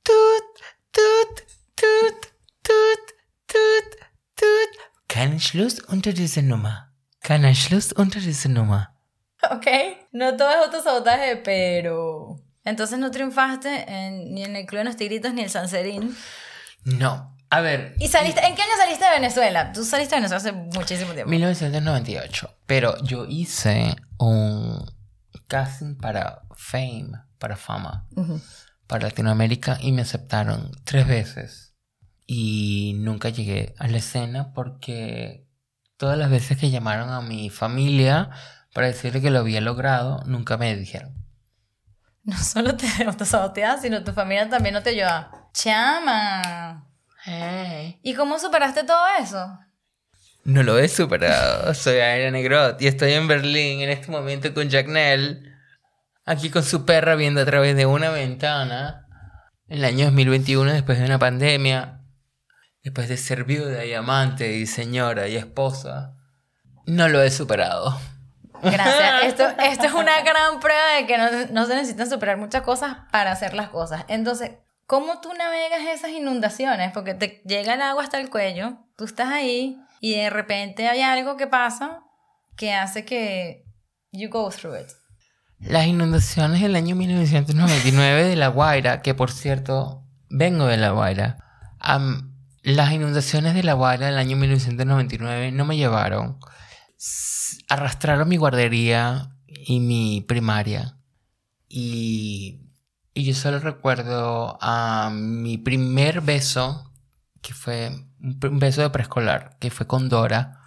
Tut, 0.03 0.45
tut, 0.91 1.43
tut, 1.75 2.27
tut, 2.61 3.13
tut, 3.47 3.95
tut. 4.35 4.69
Kein 5.07 5.39
Schluss 5.39 5.79
unter 5.87 6.13
diese 6.13 6.41
Nummer. 6.43 6.91
Kein 7.23 7.53
Schluss 7.55 7.91
unter 7.91 8.21
diese 8.21 8.49
Nummer. 8.49 8.89
Ok. 9.51 9.65
No 10.11 10.37
todo 10.37 10.49
es 10.51 10.57
autosabotaje, 10.65 11.37
pero... 11.37 12.35
Entonces 12.63 12.99
no 12.99 13.09
triunfaste 13.09 13.85
en- 13.87 14.33
ni 14.35 14.43
en 14.43 14.55
el 14.55 14.65
Club 14.67 14.79
de 14.79 14.85
los 14.85 14.95
Tigritos 14.95 15.33
ni 15.33 15.41
el 15.41 15.49
Sanserín. 15.49 16.15
No. 16.83 17.35
A 17.49 17.61
ver. 17.61 17.95
¿Y 17.99 18.07
saliste, 18.09 18.41
en 18.45 18.53
qué 18.55 18.61
año 18.61 18.73
saliste 18.77 19.05
de 19.05 19.11
Venezuela? 19.11 19.71
Tú 19.73 19.83
saliste 19.83 20.13
de 20.15 20.21
Venezuela 20.21 20.37
hace 20.37 20.51
muchísimo 20.51 21.13
tiempo. 21.13 21.31
1998. 21.31 22.53
Pero 22.67 22.95
yo 23.03 23.25
hice 23.27 23.95
un 24.19 24.85
casting 25.49 25.95
para 25.95 26.43
Fame, 26.55 27.11
para 27.37 27.57
fama, 27.57 28.07
para 28.87 29.07
Latinoamérica 29.07 29.77
y 29.81 29.91
me 29.91 30.03
aceptaron 30.03 30.71
tres 30.85 31.05
veces. 31.05 31.75
Y 32.25 32.95
nunca 32.99 33.29
llegué 33.29 33.75
a 33.79 33.87
la 33.87 33.97
escena 33.97 34.53
porque 34.53 35.47
todas 35.97 36.17
las 36.17 36.29
veces 36.29 36.57
que 36.57 36.69
llamaron 36.69 37.09
a 37.09 37.21
mi 37.21 37.49
familia 37.49 38.29
para 38.73 38.87
decirle 38.87 39.21
que 39.21 39.31
lo 39.31 39.39
había 39.39 39.61
logrado, 39.61 40.23
nunca 40.25 40.55
me 40.55 40.75
dijeron. 40.75 41.13
No 42.23 42.37
solo 42.37 42.77
te 42.77 42.87
autosaboteabas, 43.05 43.81
sino 43.81 44.03
tu 44.03 44.13
familia 44.13 44.47
también 44.47 44.75
no 44.75 44.83
te 44.83 44.91
ayudaba. 44.91 45.49
Chama. 45.53 46.85
¿Y 48.01 48.13
cómo 48.13 48.39
superaste 48.39 48.83
todo 48.83 49.03
eso? 49.19 49.59
No 50.49 50.63
lo 50.63 50.79
he 50.79 50.87
superado. 50.87 51.75
Soy 51.75 51.97
Aira 51.97 52.31
Negrot 52.31 52.81
y 52.81 52.87
estoy 52.87 53.13
en 53.13 53.27
Berlín 53.27 53.81
en 53.81 53.91
este 53.91 54.09
momento 54.09 54.51
con 54.51 54.67
Jack 54.67 54.87
Nell, 54.87 55.55
aquí 56.25 56.49
con 56.49 56.63
su 56.63 56.85
perra 56.85 57.13
viendo 57.13 57.41
a 57.41 57.45
través 57.45 57.75
de 57.75 57.85
una 57.85 58.09
ventana. 58.09 59.05
En 59.67 59.77
el 59.77 59.85
año 59.85 60.05
2021, 60.05 60.73
después 60.73 60.97
de 60.97 61.05
una 61.05 61.19
pandemia, 61.19 62.01
después 62.83 63.07
de 63.09 63.17
ser 63.17 63.43
viuda 63.43 63.85
y 63.85 63.93
amante 63.93 64.53
y 64.53 64.65
señora 64.65 65.27
y 65.27 65.35
esposa, 65.35 66.15
no 66.87 67.07
lo 67.09 67.21
he 67.21 67.29
superado. 67.29 68.01
Gracias. 68.63 69.23
Esto, 69.25 69.47
esto 69.63 69.85
es 69.85 69.93
una 69.93 70.21
gran 70.21 70.59
prueba 70.59 70.95
de 70.95 71.05
que 71.05 71.17
no, 71.19 71.29
no 71.51 71.67
se 71.67 71.75
necesitan 71.75 72.09
superar 72.09 72.37
muchas 72.37 72.63
cosas 72.63 72.97
para 73.11 73.31
hacer 73.31 73.53
las 73.53 73.69
cosas. 73.69 74.03
Entonces, 74.07 74.53
¿cómo 74.87 75.21
tú 75.21 75.31
navegas 75.31 75.81
esas 75.93 76.09
inundaciones? 76.09 76.91
Porque 76.91 77.13
te 77.13 77.43
llega 77.45 77.75
el 77.75 77.81
agua 77.83 78.01
hasta 78.01 78.19
el 78.19 78.31
cuello, 78.31 78.79
tú 78.97 79.05
estás 79.05 79.27
ahí 79.27 79.79
y 80.01 80.15
de 80.15 80.29
repente 80.29 80.87
hay 80.87 81.01
algo 81.01 81.37
que 81.37 81.47
pasa 81.47 82.03
que 82.55 82.73
hace 82.73 83.05
que 83.05 83.65
you 84.11 84.29
go 84.29 84.49
through 84.49 84.75
it. 84.75 84.87
Las 85.59 85.87
inundaciones 85.87 86.61
del 86.61 86.75
año 86.75 86.95
1999 86.95 88.23
de 88.23 88.35
La 88.35 88.47
Guaira, 88.47 89.01
que 89.01 89.13
por 89.13 89.31
cierto, 89.31 90.05
vengo 90.29 90.65
de 90.67 90.77
La 90.77 90.91
Guaira. 90.91 91.37
am, 91.79 92.35
las 92.61 92.91
inundaciones 92.91 93.55
de 93.55 93.63
La 93.63 93.73
Guaira 93.73 94.07
del 94.07 94.17
año 94.17 94.37
1999 94.37 95.51
no 95.51 95.65
me 95.65 95.77
llevaron. 95.77 96.39
Arrastraron 97.69 98.27
mi 98.27 98.37
guardería 98.37 99.35
y 99.47 99.79
mi 99.79 100.21
primaria. 100.21 100.97
Y, 101.67 102.61
y 103.13 103.23
yo 103.23 103.33
solo 103.33 103.59
recuerdo 103.59 104.57
a 104.61 105.09
mi 105.13 105.57
primer 105.57 106.21
beso, 106.21 106.93
que 107.41 107.53
fue 107.53 108.08
un 108.21 108.59
beso 108.59 108.81
de 108.81 108.89
preescolar, 108.89 109.57
que 109.59 109.69
fue 109.71 109.87
con 109.87 110.09
Dora 110.09 110.59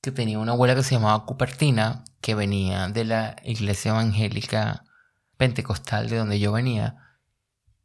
que 0.00 0.12
tenía 0.12 0.38
una 0.38 0.52
abuela 0.52 0.74
que 0.74 0.82
se 0.82 0.94
llamaba 0.94 1.26
Cupertina, 1.26 2.04
que 2.20 2.34
venía 2.34 2.88
de 2.88 3.04
la 3.04 3.36
iglesia 3.44 3.90
evangélica 3.90 4.84
pentecostal 5.36 6.08
de 6.08 6.16
donde 6.16 6.38
yo 6.40 6.52
venía. 6.52 6.96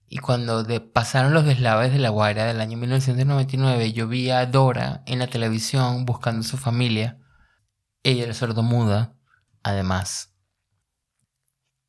Y 0.07 0.19
cuando 0.19 0.65
pasaron 0.93 1.33
los 1.33 1.45
deslaves 1.45 1.91
de 1.91 1.99
la 1.99 2.09
Guaira 2.09 2.45
del 2.45 2.61
año 2.61 2.77
1999, 2.77 3.91
yo 3.91 4.07
vi 4.07 4.29
a 4.29 4.45
Dora 4.45 5.03
en 5.07 5.19
la 5.19 5.27
televisión 5.27 6.05
buscando 6.05 6.41
a 6.41 6.43
su 6.43 6.57
familia. 6.57 7.19
Ella 8.03 8.25
era 8.25 8.33
sordomuda, 8.33 9.15
además. 9.63 10.33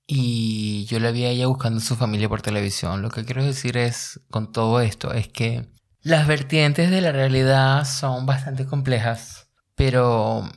Y 0.06 0.86
yo 0.86 0.98
la 0.98 1.10
vi 1.10 1.24
a 1.24 1.30
ella 1.30 1.46
buscando 1.46 1.78
a 1.78 1.82
su 1.82 1.94
familia 1.94 2.28
por 2.28 2.42
televisión. 2.42 3.02
Lo 3.02 3.10
que 3.10 3.24
quiero 3.24 3.44
decir 3.44 3.76
es, 3.76 4.20
con 4.30 4.50
todo 4.50 4.80
esto, 4.80 5.12
es 5.12 5.28
que 5.28 5.68
las 6.06 6.28
vertientes 6.28 6.88
de 6.88 7.00
la 7.00 7.10
realidad 7.10 7.84
son 7.84 8.26
bastante 8.26 8.64
complejas, 8.64 9.48
pero 9.74 10.48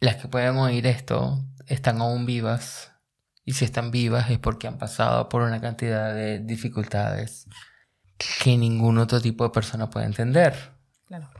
las 0.00 0.16
que 0.16 0.26
pueden 0.26 0.56
oír 0.56 0.88
esto 0.88 1.44
están 1.66 2.00
aún 2.00 2.26
vivas. 2.26 2.90
Y 3.44 3.52
si 3.52 3.64
están 3.64 3.92
vivas 3.92 4.28
es 4.28 4.40
porque 4.40 4.66
han 4.66 4.76
pasado 4.76 5.28
por 5.28 5.42
una 5.42 5.60
cantidad 5.60 6.12
de 6.12 6.40
dificultades 6.40 7.46
que 8.42 8.56
ningún 8.58 8.98
otro 8.98 9.20
tipo 9.20 9.44
de 9.44 9.50
persona 9.50 9.88
puede 9.88 10.06
entender. 10.06 10.72
Claro. 11.06 11.30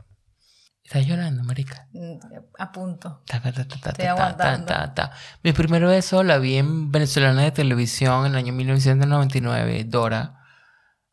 ¿Estás 0.85 1.05
llorando, 1.05 1.43
marica? 1.43 1.89
Mm, 1.91 2.19
A 2.59 2.71
punto. 2.71 3.23
Ta, 3.27 3.41
ta, 3.41 3.51
ta, 3.51 3.61
Estoy 3.63 3.91
ta, 4.05 4.11
aguantando. 4.11 4.67
ta, 4.67 4.93
ta. 4.93 5.11
Mi 5.43 5.51
primer 5.51 5.85
beso 5.85 6.23
la 6.23 6.37
vi 6.37 6.55
en 6.55 6.93
Venezolana 6.93 7.41
de 7.41 7.51
Televisión 7.51 8.25
en 8.25 8.31
el 8.31 8.37
año 8.37 8.53
1999, 8.53 9.83
Dora, 9.83 10.36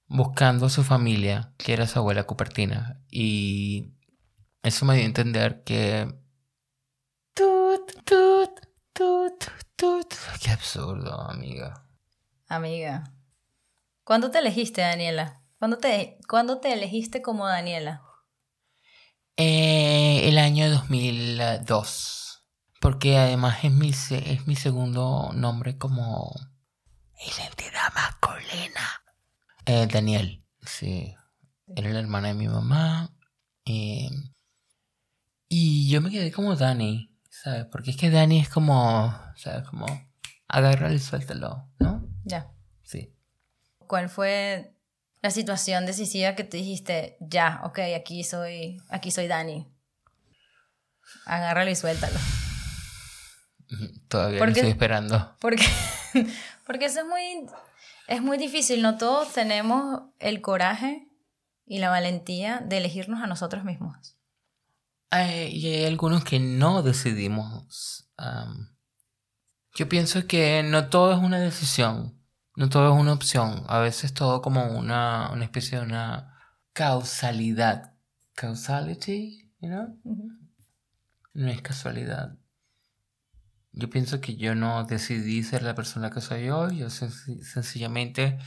buscando 0.06 0.66
a 0.66 0.70
su 0.70 0.84
familia, 0.84 1.52
que 1.58 1.72
era 1.72 1.86
su 1.86 1.98
abuela 1.98 2.24
Cupertina. 2.24 3.00
Y 3.10 3.94
eso 4.62 4.84
me 4.84 4.94
dio 4.94 5.02
a 5.02 5.06
entender 5.06 5.64
que... 5.64 6.14
Tut, 7.34 7.92
tut, 8.04 8.60
tut, 8.92 9.44
tut. 9.76 10.14
Qué 10.42 10.50
absurdo, 10.50 11.20
amiga. 11.28 11.86
Amiga. 12.46 13.12
¿Cuándo 14.04 14.30
te 14.30 14.38
elegiste, 14.38 14.82
Daniela? 14.82 15.42
¿Cuándo 15.58 15.78
te, 15.78 16.18
¿Cuándo 16.28 16.60
te 16.60 16.72
elegiste 16.72 17.22
como 17.22 17.46
Daniela? 17.46 18.02
Eh, 19.36 20.28
el 20.28 20.38
año 20.38 20.70
2002. 20.70 22.44
Porque 22.80 23.16
además 23.16 23.64
es 23.64 23.72
mi, 23.72 23.90
es 23.90 24.46
mi 24.46 24.56
segundo 24.56 25.32
nombre 25.32 25.78
como 25.78 26.34
identidad 27.18 27.92
masculina. 27.94 29.03
Eh, 29.66 29.86
Daniel, 29.90 30.44
sí. 30.66 31.14
Era 31.74 31.90
la 31.90 32.00
hermana 32.00 32.28
de 32.28 32.34
mi 32.34 32.48
mamá. 32.48 33.10
eh, 33.64 34.10
y 35.48 35.88
yo 35.88 36.00
me 36.00 36.10
quedé 36.10 36.32
como 36.32 36.56
Dani, 36.56 37.14
¿sabes? 37.30 37.66
Porque 37.66 37.92
es 37.92 37.96
que 37.96 38.10
Dani 38.10 38.40
es 38.40 38.48
como, 38.48 39.14
¿sabes? 39.36 39.68
Como, 39.68 39.86
agárralo 40.48 40.92
y 40.92 40.98
suéltalo, 40.98 41.70
¿no? 41.78 42.08
Ya. 42.24 42.50
Sí. 42.82 43.14
¿Cuál 43.86 44.08
fue 44.08 44.74
la 45.22 45.30
situación 45.30 45.86
decisiva 45.86 46.34
que 46.34 46.44
te 46.44 46.56
dijiste, 46.56 47.16
ya, 47.20 47.60
ok, 47.64 47.78
aquí 47.96 48.24
soy, 48.24 48.82
aquí 48.88 49.10
soy 49.10 49.28
Dani? 49.28 49.66
Agárralo 51.24 51.70
y 51.70 51.76
suéltalo. 51.76 52.18
Todavía 54.08 54.44
estoy 54.44 54.70
esperando. 54.70 55.36
Porque, 55.40 55.66
porque 56.66 56.86
eso 56.86 57.00
es 57.00 57.06
muy, 57.06 57.46
es 58.08 58.22
muy 58.22 58.38
difícil. 58.38 58.82
No 58.82 58.96
todos 58.98 59.32
tenemos 59.32 60.02
el 60.18 60.40
coraje 60.40 61.08
y 61.66 61.78
la 61.78 61.90
valentía 61.90 62.60
de 62.60 62.78
elegirnos 62.78 63.22
a 63.22 63.26
nosotros 63.26 63.64
mismos. 63.64 64.16
Hay- 65.10 65.48
y 65.56 65.66
hay 65.68 65.84
algunos 65.84 66.24
que 66.24 66.38
no 66.40 66.82
decidimos. 66.82 68.10
yo 69.76 69.88
pienso 69.88 70.26
que 70.28 70.62
no 70.62 70.88
todo 70.88 71.12
es 71.12 71.18
una 71.18 71.38
decisión, 71.40 72.16
no 72.54 72.68
todo 72.68 72.94
es 72.94 73.00
una 73.00 73.12
opción. 73.12 73.64
A 73.66 73.80
veces 73.80 74.14
todo 74.14 74.40
como 74.40 74.64
una, 74.66 75.30
una 75.32 75.44
especie 75.44 75.78
de 75.78 75.84
una 75.84 76.38
causalidad. 76.72 77.94
Causality, 78.34 79.50
you 79.60 79.68
know? 79.68 79.98
No 81.32 81.48
es 81.50 81.60
casualidad. 81.62 82.36
Yo 83.76 83.90
pienso 83.90 84.20
que 84.20 84.36
yo 84.36 84.54
no 84.54 84.84
decidí 84.84 85.42
ser 85.42 85.62
la 85.62 85.74
persona 85.74 86.10
que 86.10 86.20
soy 86.20 86.48
hoy, 86.50 86.78
yo 86.78 86.86
sen- 86.86 87.42
sencillamente 87.42 88.38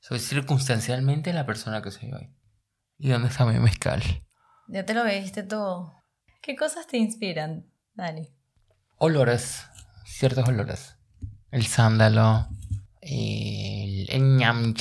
soy 0.00 0.18
circunstancialmente 0.18 1.32
la 1.32 1.46
persona 1.46 1.82
que 1.82 1.90
soy 1.92 2.12
hoy. 2.12 2.34
¿Y 2.98 3.10
dónde 3.10 3.28
está 3.28 3.44
mi 3.44 3.58
mezcal? 3.60 4.02
Ya 4.68 4.84
te 4.84 4.94
lo 4.94 5.04
viste 5.04 5.42
todo. 5.44 5.92
¿Qué 6.40 6.56
cosas 6.56 6.86
te 6.88 6.96
inspiran, 6.96 7.66
Dani? 7.94 8.28
Olores, 8.98 9.64
ciertos 10.04 10.48
olores. 10.48 10.96
El 11.50 11.66
sándalo, 11.66 12.48
el, 13.00 14.08
el 14.10 14.36
ñam. 14.36 14.74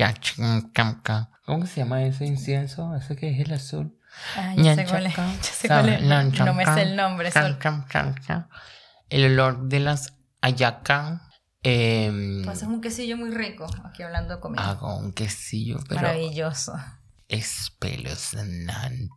¿Cómo 1.45 1.65
se 1.65 1.77
llama 1.81 2.03
ese 2.03 2.25
incienso? 2.25 2.95
Ese 2.95 3.15
que 3.15 3.29
es 3.29 3.39
el 3.45 3.53
azul. 3.53 3.97
Ah, 4.37 4.53
ya 4.55 4.75
sé 4.75 4.85
cuál 4.85 5.05
es. 5.07 5.15
Ya 5.41 5.53
sé 5.53 5.67
cuál 5.67 5.89
es. 5.89 6.01
No 6.45 6.53
me 6.53 6.65
sé 6.65 6.81
el 6.81 6.95
nombre. 6.95 7.31
cham. 7.31 8.47
El 9.11 9.25
olor 9.33 9.67
de 9.67 9.79
las 9.81 10.13
ayacas. 10.41 11.21
Eh, 11.63 12.41
Pasas 12.45 12.69
un 12.69 12.81
quesillo 12.81 13.17
muy 13.17 13.29
rico 13.29 13.67
aquí 13.85 14.01
hablando 14.01 14.35
de 14.35 14.39
comida. 14.39 14.67
hago 14.67 14.97
un 14.97 15.11
quesillo, 15.13 15.77
pero 15.87 16.01
maravilloso. 16.01 16.73
espeluznante. 17.27 19.09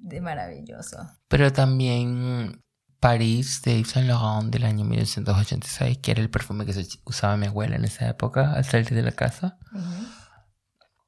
De 0.00 0.20
maravilloso. 0.20 0.98
Pero 1.28 1.52
también 1.52 2.60
París 3.00 3.62
de 3.62 3.78
Yves 3.78 3.90
Saint 3.92 4.08
Laurent 4.08 4.52
del 4.52 4.64
año 4.64 4.84
1986, 4.84 5.98
que 5.98 6.10
era 6.10 6.20
el 6.20 6.30
perfume 6.30 6.66
que 6.66 6.72
se 6.72 6.86
usaba 7.04 7.36
mi 7.36 7.46
abuela 7.46 7.76
en 7.76 7.84
esa 7.84 8.08
época 8.08 8.52
al 8.52 8.64
salir 8.64 8.90
de 8.90 9.02
la 9.02 9.12
casa. 9.12 9.58
Ujú. 9.72 10.06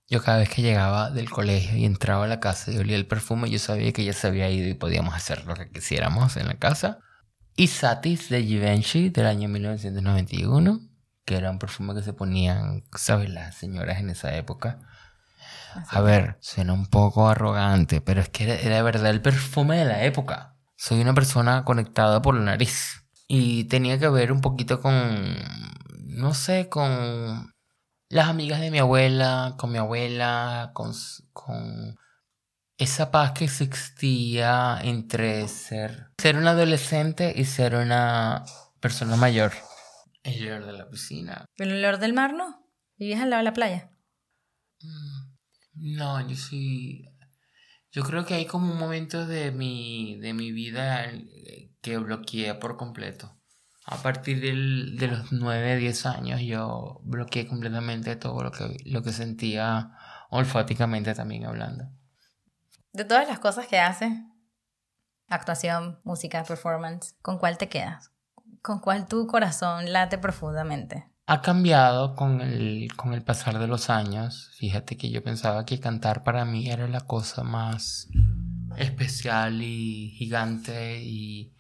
Yo 0.08 0.22
cada 0.22 0.38
vez 0.38 0.48
que 0.48 0.62
llegaba 0.62 1.10
del 1.10 1.30
colegio 1.30 1.76
y 1.76 1.84
entraba 1.84 2.24
a 2.24 2.28
la 2.28 2.40
casa 2.40 2.72
y 2.72 2.78
olía 2.78 2.96
el 2.96 3.06
perfume, 3.06 3.48
yo 3.50 3.58
sabía 3.58 3.92
que 3.92 4.02
ella 4.02 4.12
se 4.12 4.26
había 4.26 4.50
ido 4.50 4.68
y 4.68 4.74
podíamos 4.74 5.14
hacer 5.14 5.44
lo 5.46 5.54
que 5.54 5.70
quisiéramos 5.70 6.36
en 6.36 6.48
la 6.48 6.54
casa. 6.54 6.98
Y 7.60 7.66
Satis 7.66 8.30
de 8.30 8.42
Givenchy 8.42 9.10
del 9.10 9.26
año 9.26 9.46
1991, 9.50 10.80
que 11.26 11.36
era 11.36 11.50
un 11.50 11.58
perfume 11.58 11.94
que 11.94 12.00
se 12.00 12.14
ponían, 12.14 12.84
¿sabes? 12.96 13.28
Las 13.28 13.54
señoras 13.54 14.00
en 14.00 14.08
esa 14.08 14.34
época. 14.34 14.78
Así. 15.74 15.94
A 15.94 16.00
ver, 16.00 16.38
suena 16.40 16.72
un 16.72 16.86
poco 16.86 17.28
arrogante, 17.28 18.00
pero 18.00 18.22
es 18.22 18.30
que 18.30 18.44
era, 18.44 18.54
era 18.54 18.76
de 18.76 18.82
verdad 18.82 19.10
el 19.10 19.20
perfume 19.20 19.76
de 19.76 19.84
la 19.84 20.04
época. 20.04 20.56
Soy 20.74 21.02
una 21.02 21.12
persona 21.12 21.66
conectada 21.66 22.22
por 22.22 22.34
la 22.34 22.40
nariz. 22.40 23.04
Y 23.28 23.64
tenía 23.64 23.98
que 23.98 24.08
ver 24.08 24.32
un 24.32 24.40
poquito 24.40 24.80
con, 24.80 25.36
no 26.06 26.32
sé, 26.32 26.70
con 26.70 27.52
las 28.08 28.28
amigas 28.28 28.60
de 28.60 28.70
mi 28.70 28.78
abuela, 28.78 29.56
con 29.58 29.70
mi 29.70 29.76
abuela, 29.76 30.70
con, 30.72 30.94
con 31.34 31.98
esa 32.80 33.10
paz 33.10 33.32
que 33.32 33.44
existía 33.44 34.78
entre 34.82 35.46
ser, 35.48 36.12
ser 36.16 36.38
un 36.38 36.46
adolescente 36.46 37.34
y 37.36 37.44
ser 37.44 37.74
una 37.74 38.42
persona 38.80 39.16
mayor. 39.16 39.52
El 40.22 40.48
olor 40.48 40.64
de 40.64 40.72
la 40.72 40.88
piscina. 40.88 41.44
¿El 41.58 41.72
olor 41.72 41.98
del 41.98 42.14
mar 42.14 42.32
no? 42.32 42.66
¿Vivías 42.96 43.20
al 43.20 43.30
lado 43.30 43.40
de 43.40 43.44
la 43.44 43.52
playa? 43.52 43.90
Mm. 44.80 45.94
No, 45.96 46.26
yo 46.26 46.36
sí. 46.36 47.04
Yo 47.92 48.02
creo 48.02 48.24
que 48.24 48.34
hay 48.34 48.46
como 48.46 48.72
un 48.72 48.78
momento 48.78 49.26
de 49.26 49.50
mi, 49.52 50.18
de 50.20 50.32
mi 50.32 50.50
vida 50.50 51.04
eh, 51.04 51.74
que 51.82 51.98
bloqueé 51.98 52.54
por 52.54 52.78
completo. 52.78 53.36
A 53.84 53.98
partir 53.98 54.40
del, 54.40 54.96
de 54.96 55.08
los 55.08 55.32
9, 55.32 55.76
10 55.76 56.06
años 56.06 56.40
yo 56.40 57.00
bloqueé 57.04 57.46
completamente 57.46 58.16
todo 58.16 58.42
lo 58.42 58.52
que, 58.52 58.78
lo 58.86 59.02
que 59.02 59.12
sentía 59.12 59.92
olfáticamente 60.30 61.14
también 61.14 61.44
hablando. 61.44 61.99
De 62.92 63.04
todas 63.04 63.28
las 63.28 63.38
cosas 63.38 63.68
que 63.68 63.78
haces, 63.78 64.12
actuación, 65.28 66.00
música, 66.02 66.42
performance, 66.42 67.14
¿con 67.22 67.38
cuál 67.38 67.56
te 67.56 67.68
quedas? 67.68 68.10
¿Con 68.62 68.80
cuál 68.80 69.06
tu 69.06 69.28
corazón 69.28 69.92
late 69.92 70.18
profundamente? 70.18 71.08
Ha 71.26 71.40
cambiado 71.40 72.16
con 72.16 72.40
el, 72.40 72.88
con 72.96 73.12
el 73.12 73.22
pasar 73.22 73.60
de 73.60 73.68
los 73.68 73.90
años. 73.90 74.50
Fíjate 74.56 74.96
que 74.96 75.10
yo 75.10 75.22
pensaba 75.22 75.64
que 75.64 75.78
cantar 75.78 76.24
para 76.24 76.44
mí 76.44 76.68
era 76.68 76.88
la 76.88 77.02
cosa 77.02 77.44
más 77.44 78.08
especial 78.76 79.62
y 79.62 80.10
gigante 80.18 81.00
y 81.00 81.54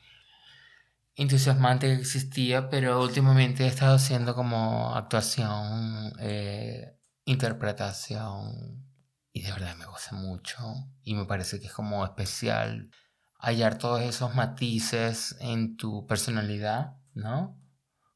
entusiasmante 1.14 1.86
que 1.86 2.00
existía, 2.00 2.68
pero 2.70 3.00
últimamente 3.00 3.64
he 3.64 3.68
estado 3.68 3.94
haciendo 3.94 4.34
como 4.34 4.96
actuación, 4.96 6.12
eh, 6.18 6.98
interpretación 7.24 8.89
y 9.32 9.42
de 9.42 9.52
verdad 9.52 9.76
me 9.76 9.86
gusta 9.86 10.16
mucho 10.16 10.58
y 11.02 11.14
me 11.14 11.24
parece 11.24 11.60
que 11.60 11.66
es 11.66 11.72
como 11.72 12.04
especial 12.04 12.90
hallar 13.38 13.78
todos 13.78 14.02
esos 14.02 14.34
matices 14.34 15.36
en 15.40 15.76
tu 15.76 16.06
personalidad, 16.06 16.96
¿no? 17.14 17.58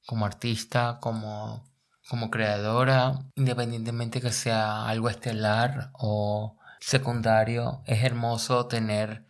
Como 0.07 0.27
artista, 0.27 0.99
como, 1.01 1.65
como 2.09 2.31
creadora, 2.31 3.27
independientemente 3.37 4.21
que 4.21 4.33
sea 4.33 4.87
algo 4.87 5.09
estelar 5.09 5.91
o 5.95 6.59
secundario, 6.81 7.83
es 7.87 8.05
hermoso 8.05 8.67
tener 8.67 9.27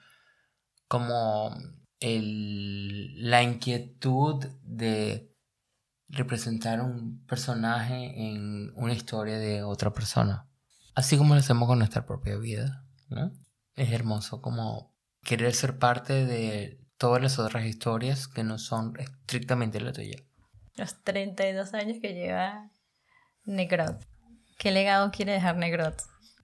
como 0.88 1.56
el, 2.00 3.30
la 3.30 3.42
inquietud 3.42 4.44
de 4.62 5.32
representar 6.08 6.80
un 6.80 7.24
personaje 7.26 8.30
en 8.30 8.72
una 8.74 8.92
historia 8.92 9.38
de 9.38 9.62
otra 9.62 9.92
persona. 9.92 10.48
Así 10.94 11.16
como 11.16 11.34
lo 11.34 11.40
hacemos 11.40 11.68
con 11.68 11.78
nuestra 11.78 12.06
propia 12.06 12.36
vida. 12.36 12.84
¿no? 13.08 13.32
Es 13.74 13.92
hermoso 13.92 14.40
como 14.40 14.94
querer 15.22 15.54
ser 15.54 15.78
parte 15.78 16.26
de 16.26 16.80
todas 16.98 17.22
las 17.22 17.38
otras 17.38 17.66
historias 17.66 18.28
que 18.28 18.44
no 18.44 18.58
son 18.58 18.94
estrictamente 18.98 19.80
la 19.80 19.92
tuya. 19.92 20.16
Los 20.76 21.02
32 21.02 21.74
años 21.74 21.98
que 22.00 22.14
lleva 22.14 22.70
Negrot. 23.44 24.06
¿Qué 24.58 24.70
legado 24.70 25.10
quiere 25.10 25.32
dejar 25.32 25.56
Negrot? 25.56 26.00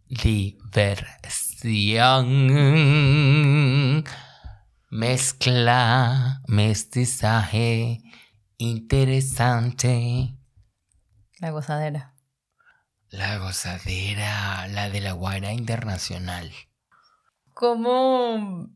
Diversión, 0.08 2.26
mezcla, 4.90 6.42
mestizaje, 6.48 8.00
interesante. 8.58 10.36
La 11.38 11.50
gozadera. 11.50 12.16
La 13.10 13.38
gozadera, 13.38 14.68
la 14.68 14.88
de 14.88 15.00
la 15.00 15.12
Guaira 15.12 15.52
Internacional. 15.52 16.52
¿Cómo...? 17.54 18.68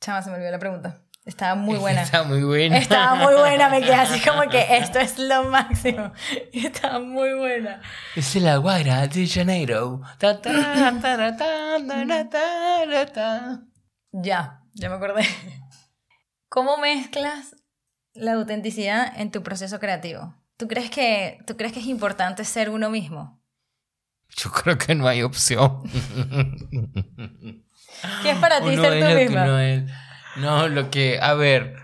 Chama, 0.00 0.22
se 0.22 0.30
me 0.30 0.36
olvidó 0.36 0.52
la 0.52 0.60
pregunta. 0.60 1.00
Estaba 1.24 1.56
muy 1.56 1.76
buena. 1.78 2.02
Estaba 2.04 2.24
muy 2.24 2.44
buena. 2.44 2.78
Estaba 2.78 3.16
muy 3.16 3.34
buena, 3.34 3.68
me 3.70 3.80
quedé 3.80 3.94
así 3.94 4.20
como 4.20 4.42
que 4.48 4.76
esto 4.76 5.00
es 5.00 5.18
lo 5.18 5.44
máximo. 5.44 6.12
Estaba 6.52 7.00
muy 7.00 7.34
buena. 7.34 7.82
Es 8.14 8.36
la 8.36 8.58
Guaira 8.58 9.08
de 9.08 9.26
Janeiro. 9.26 10.02
Ta, 10.18 10.40
ta, 10.40 11.36
ta. 11.36 11.78
Ya, 14.12 14.62
ya 14.74 14.88
me 14.88 14.94
acordé. 14.94 15.24
¿Cómo 16.48 16.76
mezclas 16.76 17.56
la 18.12 18.34
autenticidad 18.34 19.12
en 19.16 19.32
tu 19.32 19.42
proceso 19.42 19.80
creativo? 19.80 20.32
¿Tú 20.56 20.68
crees 20.68 20.90
que, 20.90 21.40
¿tú 21.46 21.56
crees 21.56 21.72
que 21.72 21.80
es 21.80 21.86
importante 21.86 22.44
ser 22.44 22.70
uno 22.70 22.88
mismo? 22.88 23.43
Yo 24.36 24.50
creo 24.50 24.76
que 24.78 24.94
no 24.94 25.06
hay 25.06 25.22
opción. 25.22 25.82
¿Qué 28.22 28.30
es 28.30 28.36
para 28.38 28.60
ti 28.60 28.68
Uno 28.68 28.82
ser 28.82 29.00
tú 29.00 29.08
lo 29.08 29.14
misma? 29.20 29.64
es. 29.64 29.84
No, 30.36 30.68
lo 30.68 30.90
que. 30.90 31.18
A 31.20 31.34
ver. 31.34 31.76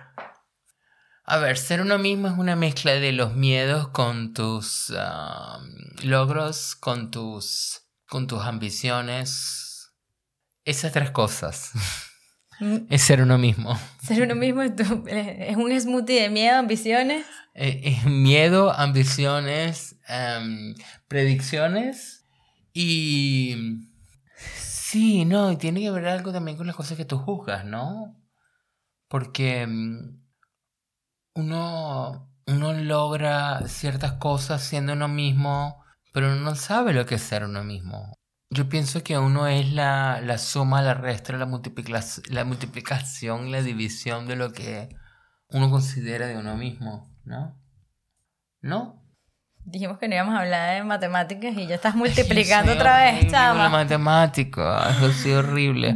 A 1.25 1.39
ver, 1.39 1.57
ser 1.59 1.81
uno 1.81 1.97
mismo 1.99 2.27
es 2.27 2.35
una 2.37 2.57
mezcla 2.57 2.93
de 2.93 3.13
los 3.13 3.35
miedos 3.37 3.89
con 3.89 4.35
tus 4.35 4.93
ah, 4.97 5.61
logros, 6.03 6.75
con 6.75 7.11
tus. 7.11 7.83
con 8.09 8.27
tus 8.27 8.43
ambiciones. 8.43 9.93
Esas 10.65 10.93
tres 10.93 11.11
cosas. 11.11 11.71
Mm, 12.59 12.79
Es 12.91 13.03
ser 13.03 13.23
uno 13.23 13.39
mismo. 13.39 13.79
Ser 14.03 14.23
uno 14.23 14.35
mismo 14.35 14.61
es, 14.63 14.75
tu- 14.77 15.05
es 15.09 15.57
un 15.57 15.81
smoothie 15.81 16.23
de 16.23 16.29
miedo, 16.31 16.59
ambiciones. 16.59 17.25
Eh, 17.55 17.81
eh, 18.05 18.09
miedo, 18.09 18.71
ambiciones, 18.73 19.97
em, 20.09 20.75
predicciones 21.09 22.20
y... 22.73 23.87
Sí, 24.57 25.25
no, 25.25 25.53
y 25.53 25.57
tiene 25.57 25.81
que 25.81 25.91
ver 25.91 26.09
algo 26.09 26.33
también 26.33 26.57
con 26.57 26.67
las 26.67 26.75
cosas 26.75 26.97
que 26.97 27.05
tú 27.05 27.19
juzgas, 27.19 27.65
¿no? 27.65 28.17
Porque 29.09 29.67
mm, 29.67 30.21
uno, 31.35 32.29
uno 32.47 32.73
logra 32.73 33.69
ciertas 33.69 34.15
cosas 34.15 34.63
siendo 34.63 34.95
uno 34.95 35.09
mismo, 35.09 35.85
pero 36.13 36.33
uno 36.33 36.41
no 36.41 36.55
sabe 36.57 36.93
lo 36.93 37.07
que 37.07 37.17
es 37.17 37.23
ser 37.23 37.45
uno 37.45 37.63
mismo. 37.63 38.15
Yo 38.51 38.69
pienso 38.69 39.05
que 39.05 39.17
uno 39.17 39.47
es 39.47 39.73
la, 39.73 40.21
la 40.23 40.39
suma, 40.39 40.83
la 40.83 40.95
restra, 40.95 41.39
la, 41.39 41.47
multiplicación, 41.47 42.25
la 42.35 42.45
multiplicación, 42.45 43.53
la 43.53 43.63
división 43.63 44.27
de 44.27 44.35
lo 44.35 44.53
que 44.53 44.89
uno 45.51 45.71
considera 45.71 46.27
de 46.27 46.37
uno 46.37 46.57
mismo, 46.57 47.17
¿no? 47.25 47.61
¿No? 48.61 49.00
Dijimos 49.65 49.99
que 49.99 50.09
no 50.09 50.15
íbamos 50.15 50.35
a 50.35 50.41
hablar 50.41 50.75
de 50.75 50.83
matemáticas 50.85 51.57
y 51.57 51.67
ya 51.67 51.77
estás 51.77 51.95
multiplicando 51.95 52.73
otra 52.73 53.05
vez, 53.05 53.31
chama. 53.31 53.69
matemática, 53.69 54.91
eso 54.91 55.13
sí 55.13 55.33
horrible. 55.33 55.95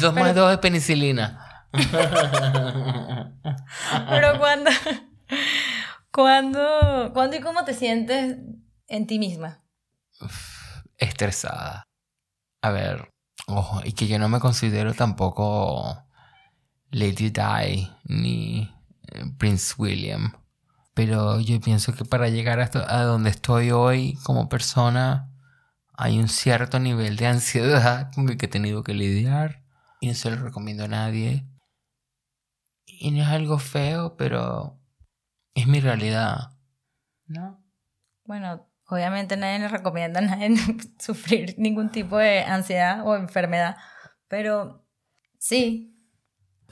Dos 0.00 0.14
más 0.14 0.34
dos 0.34 0.52
es 0.52 0.58
penicilina. 0.58 1.66
Pero 4.08 4.38
cuando, 4.38 4.70
cuando, 6.10 7.10
cuando 7.12 7.36
y 7.36 7.40
cómo 7.40 7.64
te 7.64 7.74
sientes 7.74 8.38
en 8.86 9.06
ti 9.06 9.18
misma. 9.18 9.62
Estresada. 10.96 11.84
A 12.62 12.70
ver, 12.70 13.10
ojo, 13.46 13.80
y 13.84 13.92
que 13.92 14.08
yo 14.08 14.18
no 14.18 14.28
me 14.28 14.40
considero 14.40 14.94
tampoco 14.94 16.04
Lady 16.90 17.30
Di 17.30 17.88
ni 18.04 18.74
eh, 19.12 19.24
Prince 19.38 19.74
William. 19.78 20.32
Pero 20.98 21.38
yo 21.38 21.60
pienso 21.60 21.94
que 21.94 22.04
para 22.04 22.28
llegar 22.28 22.58
hasta 22.58 22.92
a 22.92 23.04
donde 23.04 23.30
estoy 23.30 23.70
hoy 23.70 24.18
como 24.24 24.48
persona, 24.48 25.30
hay 25.96 26.18
un 26.18 26.26
cierto 26.26 26.80
nivel 26.80 27.14
de 27.14 27.28
ansiedad 27.28 28.10
con 28.12 28.28
el 28.28 28.36
que 28.36 28.46
he 28.46 28.48
tenido 28.48 28.82
que 28.82 28.94
lidiar. 28.94 29.62
Y 30.00 30.08
no 30.08 30.14
se 30.14 30.28
lo 30.28 30.42
recomiendo 30.42 30.86
a 30.86 30.88
nadie. 30.88 31.46
Y 32.84 33.12
no 33.12 33.22
es 33.22 33.28
algo 33.28 33.60
feo, 33.60 34.16
pero 34.16 34.76
es 35.54 35.68
mi 35.68 35.78
realidad. 35.78 36.50
¿No? 37.28 37.64
Bueno, 38.24 38.68
obviamente 38.88 39.36
nadie 39.36 39.60
le 39.60 39.68
recomienda 39.68 40.18
a 40.18 40.22
nadie 40.22 40.50
sufrir 40.98 41.54
ningún 41.58 41.92
tipo 41.92 42.18
de 42.18 42.42
ansiedad 42.42 43.06
o 43.06 43.14
enfermedad, 43.14 43.76
pero 44.26 44.84
sí. 45.38 45.94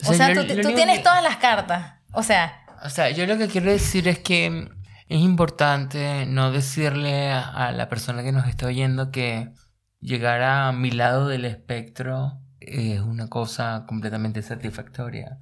O 0.05 0.13
sea, 0.13 0.33
tú, 0.33 0.45
tienes 0.45 0.97
que- 0.97 1.03
todas 1.03 1.23
las 1.23 1.37
cartas. 1.37 2.01
O 2.11 2.23
sea, 2.23 2.66
O 2.87 2.89
sea, 2.89 3.09
yo 3.09 3.25
lo 3.25 3.37
que 3.37 3.49
quiero 3.49 3.69
decir 3.69 4.07
es 4.07 4.19
que 4.19 4.69
es 5.09 5.19
importante 5.19 6.25
no 6.25 6.53
decirle 6.53 7.31
a, 7.33 7.41
a 7.67 7.73
la 7.73 7.89
persona 7.89 8.23
que 8.23 8.31
nos 8.31 8.47
está 8.47 8.67
oyendo 8.67 9.11
que 9.11 9.51
llegar 9.99 10.41
a 10.41 10.71
mi 10.71 10.91
lado 10.91 11.27
del 11.27 11.43
espectro 11.43 12.39
es 12.61 13.01
una 13.01 13.27
cosa 13.27 13.83
completamente 13.89 14.41
satisfactoria. 14.41 15.37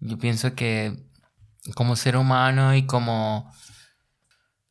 Yo 0.00 0.18
pienso 0.18 0.56
que 0.56 1.06
como 1.76 1.94
ser 1.94 2.16
humano 2.16 2.74
y 2.74 2.86
como 2.86 3.52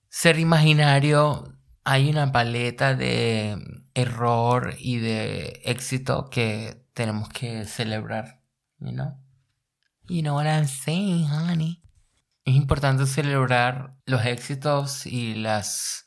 ser 0.09 0.39
imaginario 0.39 1.57
hay 1.85 2.09
una 2.09 2.33
paleta 2.33 2.95
de 2.95 3.85
error 3.93 4.75
y 4.77 4.97
de 4.97 5.61
éxito 5.63 6.29
que 6.29 6.85
tenemos 6.93 7.29
que 7.29 7.63
celebrar, 7.63 8.41
you 8.79 8.91
know? 8.91 9.17
You 10.09 10.21
know 10.21 10.35
what 10.35 10.47
I'm 10.47 10.67
saying, 10.67 11.29
honey. 11.29 11.82
Es 12.45 12.55
importante 12.55 13.05
celebrar 13.05 13.95
los 14.05 14.25
éxitos 14.25 15.05
y 15.05 15.35
las 15.35 16.05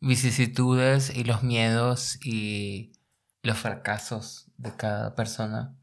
vicisitudes 0.00 1.10
y 1.14 1.24
los 1.24 1.42
miedos 1.42 2.18
y 2.24 2.92
los 3.42 3.58
fracasos 3.58 4.50
de 4.56 4.74
cada 4.74 5.14
persona. 5.14 5.76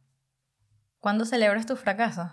¿cuándo 1.03 1.25
celebras 1.25 1.65
tu 1.65 1.75
fracaso? 1.75 2.31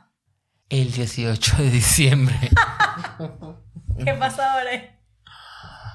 El 0.68 0.92
18 0.92 1.56
de 1.56 1.70
diciembre. 1.70 2.38
¿Qué 4.04 4.14
pasa 4.14 4.52
ahora? 4.52 5.00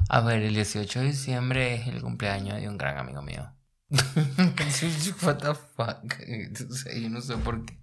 A 0.10 0.20
ver, 0.20 0.42
el 0.42 0.54
18 0.54 1.00
de 1.00 1.06
diciembre 1.06 1.76
es 1.76 1.88
el 1.88 2.02
cumpleaños 2.02 2.60
de 2.60 2.68
un 2.68 2.78
gran 2.78 2.98
amigo 2.98 3.22
mío. 3.22 3.50
What 3.90 5.38
the 5.38 5.56
fuck? 5.56 6.20
Yo 7.02 7.10
no 7.10 7.22
sé 7.22 7.38
por 7.38 7.66
qué. 7.66 7.80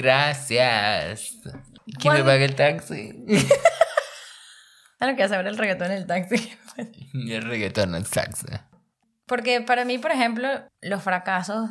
Gracias. 0.00 1.36
¿Quién 1.98 2.14
me 2.14 2.24
paga 2.24 2.44
el 2.44 2.54
taxi? 2.54 3.24
Claro 4.98 5.16
que 5.16 5.26
saber 5.30 5.46
el 5.46 5.56
reggaetón 5.56 5.92
en 5.92 5.96
el 5.96 6.06
taxi. 6.06 6.58
el 7.14 7.42
reggaetón 7.42 7.88
en 7.90 8.02
el 8.02 8.10
taxi. 8.10 8.48
Porque 9.24 9.62
para 9.62 9.86
mí, 9.86 9.96
por 9.96 10.10
ejemplo, 10.10 10.46
los 10.82 11.02
fracasos 11.02 11.70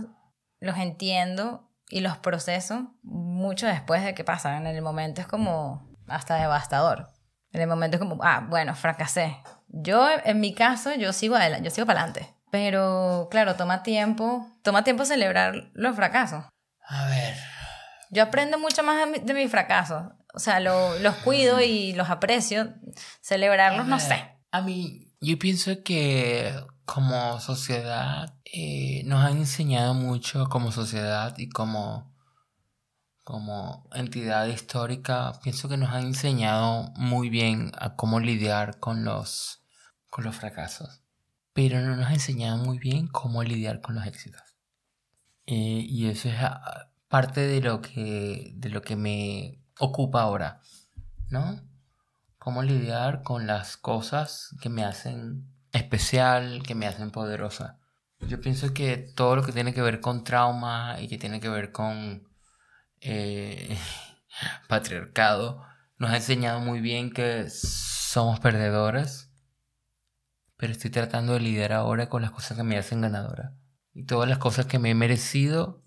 los 0.59 0.77
entiendo 0.79 1.69
y 1.89 1.99
los 1.99 2.17
proceso 2.17 2.95
mucho 3.03 3.67
después 3.67 4.03
de 4.03 4.15
que 4.15 4.23
pasan. 4.23 4.65
En 4.65 4.75
el 4.75 4.81
momento 4.81 5.21
es 5.21 5.27
como 5.27 5.87
hasta 6.07 6.37
devastador. 6.37 7.09
En 7.51 7.61
el 7.61 7.67
momento 7.67 7.97
es 7.97 7.99
como, 7.99 8.17
ah, 8.23 8.47
bueno, 8.49 8.73
fracasé. 8.73 9.37
Yo, 9.67 10.07
en 10.23 10.39
mi 10.39 10.55
caso, 10.55 10.95
yo 10.95 11.13
sigo 11.13 11.35
adelante, 11.35 11.65
yo 11.65 11.75
sigo 11.75 11.85
para 11.85 12.01
adelante. 12.01 12.33
Pero, 12.49 13.27
claro, 13.29 13.57
toma 13.57 13.83
tiempo, 13.83 14.47
toma 14.63 14.83
tiempo 14.83 15.05
celebrar 15.05 15.69
los 15.73 15.95
fracasos. 15.95 16.45
A 16.87 17.05
ver. 17.09 17.48
Yo 18.09 18.23
aprendo 18.23 18.57
mucho 18.59 18.83
más 18.83 19.07
de 19.21 19.33
mis 19.33 19.51
fracasos. 19.51 20.03
O 20.33 20.39
sea, 20.39 20.59
los 20.59 21.15
cuido 21.23 21.61
y 21.61 21.93
los 21.93 22.09
aprecio. 22.09 22.73
Celebrarlos, 23.21 23.87
no 23.87 23.99
sé. 23.99 24.35
A 24.51 24.61
mí, 24.61 25.13
yo 25.21 25.37
pienso 25.37 25.83
que 25.83 26.53
como 26.85 27.39
sociedad 27.39 28.35
eh, 28.45 29.03
nos 29.05 29.23
han 29.23 29.37
enseñado 29.37 29.93
mucho 29.93 30.47
como 30.49 30.71
sociedad 30.71 31.37
y 31.37 31.49
como, 31.49 32.15
como 33.23 33.87
entidad 33.93 34.47
histórica, 34.47 35.33
pienso 35.43 35.69
que 35.69 35.77
nos 35.77 35.91
han 35.91 36.07
enseñado 36.07 36.91
muy 36.95 37.29
bien 37.29 37.71
a 37.77 37.95
cómo 37.95 38.19
lidiar 38.19 38.79
con 38.79 39.05
los, 39.05 39.63
con 40.09 40.23
los 40.23 40.35
fracasos, 40.35 41.03
pero 41.53 41.79
no 41.81 41.95
nos 41.95 42.07
ha 42.07 42.13
enseñado 42.13 42.57
muy 42.57 42.79
bien 42.79 43.07
cómo 43.07 43.43
lidiar 43.43 43.81
con 43.81 43.93
los 43.93 44.07
éxitos. 44.07 44.41
Eh, 45.45 45.85
y 45.87 46.07
eso 46.07 46.29
es 46.29 46.37
parte 47.09 47.41
de 47.41 47.59
lo 47.59 47.81
que, 47.81 48.53
de 48.55 48.69
lo 48.69 48.81
que 48.81 48.95
me 48.95 49.61
ocupa 49.77 50.21
ahora, 50.21 50.61
¿no? 51.29 51.61
Cómo 52.37 52.63
lidiar 52.63 53.23
con 53.23 53.47
las 53.47 53.75
cosas 53.75 54.55
que 54.61 54.69
me 54.69 54.85
hacen 54.85 55.51
especial, 55.73 56.63
que 56.63 56.75
me 56.75 56.87
hacen 56.87 57.11
poderosa. 57.11 57.79
Yo 58.21 58.39
pienso 58.39 58.73
que 58.73 58.97
todo 58.97 59.35
lo 59.35 59.43
que 59.43 59.51
tiene 59.51 59.73
que 59.73 59.81
ver 59.81 59.99
con 59.99 60.23
trauma 60.23 60.97
y 60.99 61.07
que 61.07 61.17
tiene 61.17 61.39
que 61.39 61.49
ver 61.49 61.71
con 61.71 62.27
eh, 63.01 63.77
patriarcado 64.67 65.63
nos 65.97 66.11
ha 66.11 66.17
enseñado 66.17 66.61
muy 66.61 66.79
bien 66.79 67.11
que 67.11 67.49
somos 67.49 68.39
perdedores, 68.39 69.31
pero 70.57 70.71
estoy 70.71 70.91
tratando 70.91 71.33
de 71.33 71.41
lidiar 71.41 71.73
ahora 71.73 72.07
con 72.07 72.21
las 72.21 72.31
cosas 72.31 72.55
que 72.55 72.63
me 72.63 72.77
hacen 72.77 73.01
ganadora. 73.01 73.53
Y 73.93 74.05
todas 74.05 74.29
las 74.29 74.37
cosas 74.37 74.65
que 74.65 74.79
me 74.79 74.91
he 74.91 74.95
merecido 74.95 75.83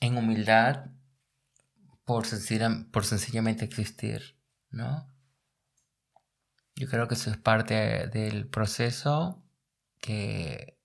en 0.00 0.16
humildad 0.16 0.86
por, 2.04 2.24
por 2.90 3.04
sencillamente 3.04 3.64
existir, 3.64 4.36
¿no? 4.70 5.06
Yo 6.74 6.88
creo 6.88 7.06
que 7.06 7.14
eso 7.14 7.30
es 7.30 7.36
parte 7.36 8.08
del 8.08 8.48
proceso 8.48 9.44
que, 10.00 10.80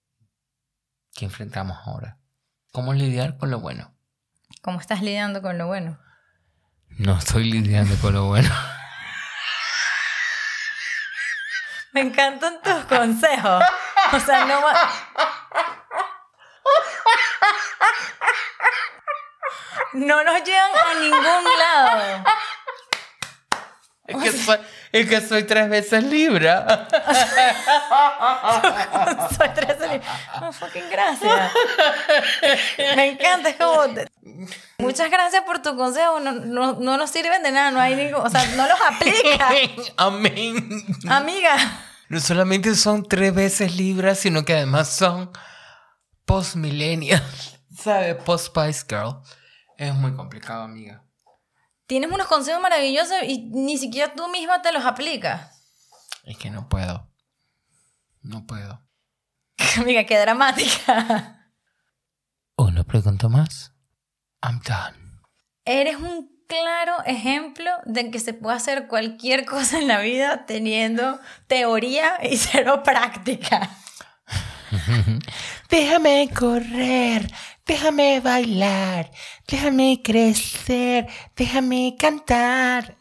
que 1.14 1.26
enfrentamos 1.26 1.78
ahora. 1.86 2.20
¿Cómo 2.72 2.94
lidiar 2.94 3.38
con 3.38 3.50
lo 3.50 3.62
bueno? 3.62 3.96
¿Cómo 4.62 4.80
estás 4.80 5.02
lidiando 5.02 5.42
con 5.42 5.58
lo 5.58 5.68
bueno? 5.68 5.98
No 6.98 7.18
estoy 7.18 7.50
lidiando 7.50 7.96
con 8.02 8.14
lo 8.14 8.26
bueno. 8.26 8.50
Me 11.94 12.02
encantan 12.02 12.62
tus 12.62 12.84
consejos. 12.86 13.64
O 14.12 14.20
sea, 14.20 14.46
no... 14.46 14.62
No 19.96 20.24
nos 20.24 20.44
llevan 20.44 20.72
a 20.76 21.00
ningún 21.00 21.44
lado. 21.60 22.24
Es 24.08 24.18
que, 24.18 24.32
soy, 24.38 24.58
es 24.92 25.10
que 25.10 25.22
soy 25.22 25.44
tres 25.46 25.70
veces 25.70 26.04
libra. 26.04 26.88
soy 29.38 29.50
tres 29.56 29.68
veces 29.68 29.92
libra. 29.92 30.08
Oh, 30.42 30.52
fucking 30.52 30.90
gracias. 30.92 31.52
Me 32.96 33.12
encanta, 33.12 33.50
es 33.50 33.56
como... 33.56 33.84
Muchas 34.78 35.10
gracias 35.10 35.44
por 35.44 35.62
tu 35.62 35.76
consejo. 35.76 36.20
No, 36.20 36.34
no, 36.34 36.74
no 36.74 36.98
nos 36.98 37.10
sirven 37.10 37.42
de 37.42 37.52
nada, 37.52 37.72
no 37.72 37.80
hay 37.80 37.96
ningún... 37.96 38.22
O 38.22 38.30
sea, 38.30 38.46
no 38.56 38.68
los 38.68 38.80
aplica. 38.80 39.50
Amén. 39.98 40.86
Amiga. 41.10 41.56
No 42.10 42.20
solamente 42.20 42.76
son 42.76 43.08
tres 43.08 43.34
veces 43.34 43.76
libra, 43.76 44.14
sino 44.14 44.46
que 44.46 44.54
además 44.54 44.90
son 44.90 45.32
post-millennial. 46.26 47.24
¿Sabes? 47.76 48.18
Post-Spice 48.24 48.86
Girl. 48.88 49.24
Es 49.78 49.94
muy 49.94 50.16
complicado, 50.16 50.64
amiga 50.64 51.06
tienes 51.88 52.12
unos 52.12 52.28
consejos 52.28 52.62
maravillosos 52.62 53.18
y 53.28 53.50
ni 53.52 53.78
siquiera 53.78 54.14
tú 54.14 54.28
misma 54.30 54.62
te 54.62 54.72
los 54.72 54.86
aplicas. 54.86 55.52
Es 56.24 56.38
que 56.38 56.50
no 56.50 56.68
puedo. 56.68 57.10
No 58.22 58.46
puedo. 58.46 58.82
Amiga, 59.78 60.06
qué 60.06 60.18
dramática. 60.18 61.52
Una 62.58 62.84
pregunta 62.84 63.30
más. 63.30 63.74
I'm 64.42 64.62
done. 64.62 65.22
Eres 65.66 65.98
un 65.98 66.32
claro 66.48 67.04
ejemplo 67.06 67.70
de 67.86 68.12
que 68.12 68.20
se 68.20 68.34
puede 68.34 68.58
hacer 68.58 68.88
cualquier 68.88 69.46
cosa 69.46 69.80
en 69.80 69.88
la 69.88 70.00
vida 70.00 70.46
teniendo 70.46 71.20
teoría 71.48 72.18
y 72.24 72.38
cero 72.38 72.82
práctica. 72.84 73.70
Déjame 75.70 76.30
correr, 76.34 77.32
déjame 77.66 78.20
bailar, 78.20 79.12
déjame 79.48 80.02
crecer, 80.04 81.08
déjame 81.36 81.96
cantar. 81.98 82.98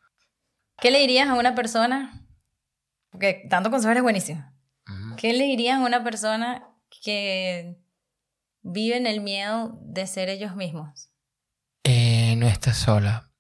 ¿Qué 0.81 0.91
le 0.91 1.01
dirías 1.01 1.29
a 1.29 1.35
una 1.35 1.55
persona? 1.55 2.27
Porque 3.11 3.47
tanto 3.49 3.71
consejo 3.71 3.93
es 3.95 4.03
buenísimo. 4.03 4.45
¿Qué 5.17 5.33
le 5.33 5.45
dirías 5.45 5.79
a 5.79 5.85
una 5.85 6.03
persona 6.03 6.69
que 7.03 7.79
vive 8.63 8.97
en 8.97 9.07
el 9.07 9.21
miedo 9.21 9.79
de 9.83 10.07
ser 10.07 10.29
ellos 10.29 10.57
mismos? 10.57 11.11
Eh, 11.85 12.35
no 12.37 12.47
estás 12.47 12.77
sola. 12.77 13.31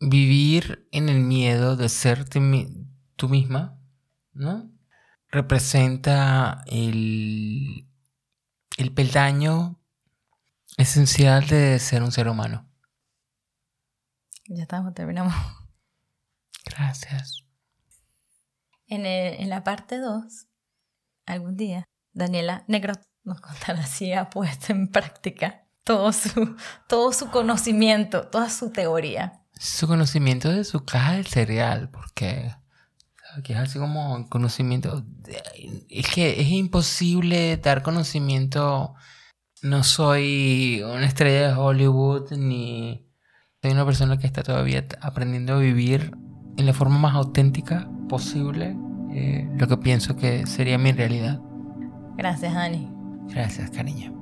Vivir 0.00 0.88
en 0.92 1.08
el 1.08 1.20
miedo 1.20 1.76
de 1.76 1.88
ser 1.88 2.28
tú 2.28 3.28
misma, 3.28 3.80
¿no? 4.32 4.75
Representa 5.36 6.64
el, 6.64 7.86
el 8.78 8.94
peldaño 8.94 9.78
esencial 10.78 11.46
de 11.46 11.78
ser 11.78 12.02
un 12.02 12.10
ser 12.10 12.26
humano. 12.26 12.66
Ya 14.48 14.62
estamos, 14.62 14.94
terminamos. 14.94 15.34
Gracias. 16.64 17.44
En, 18.86 19.04
en 19.04 19.50
la 19.50 19.62
parte 19.62 19.98
2, 19.98 20.46
algún 21.26 21.58
día, 21.58 21.84
Daniela 22.14 22.64
Negro 22.66 22.94
nos 23.22 23.42
contará 23.42 23.84
si 23.84 24.14
ha 24.14 24.30
puesto 24.30 24.72
en 24.72 24.88
práctica 24.90 25.66
todo 25.84 26.14
su, 26.14 26.56
todo 26.88 27.12
su 27.12 27.30
conocimiento, 27.30 28.28
toda 28.28 28.48
su 28.48 28.70
teoría. 28.70 29.44
Su 29.52 29.86
conocimiento 29.86 30.48
de 30.48 30.64
su 30.64 30.86
caja 30.86 31.12
del 31.12 31.26
cereal, 31.26 31.90
porque 31.90 32.54
que 33.42 33.52
es 33.52 33.58
así 33.58 33.78
como 33.78 34.28
conocimiento. 34.28 35.04
Es 35.88 36.08
que 36.08 36.40
es 36.40 36.48
imposible 36.48 37.56
dar 37.56 37.82
conocimiento 37.82 38.94
no 39.62 39.82
soy 39.82 40.82
una 40.84 41.06
estrella 41.06 41.48
de 41.48 41.54
Hollywood 41.54 42.32
ni 42.32 43.06
soy 43.62 43.72
una 43.72 43.84
persona 43.84 44.18
que 44.18 44.26
está 44.26 44.42
todavía 44.42 44.86
aprendiendo 45.00 45.54
a 45.54 45.58
vivir 45.58 46.12
en 46.56 46.66
la 46.66 46.72
forma 46.72 46.98
más 46.98 47.14
auténtica 47.14 47.88
posible 48.08 48.76
eh, 49.12 49.48
lo 49.56 49.66
que 49.66 49.76
pienso 49.78 50.16
que 50.16 50.46
sería 50.46 50.78
mi 50.78 50.92
realidad. 50.92 51.40
Gracias, 52.16 52.54
Dani. 52.54 52.90
Gracias, 53.28 53.70
cariño. 53.70 54.14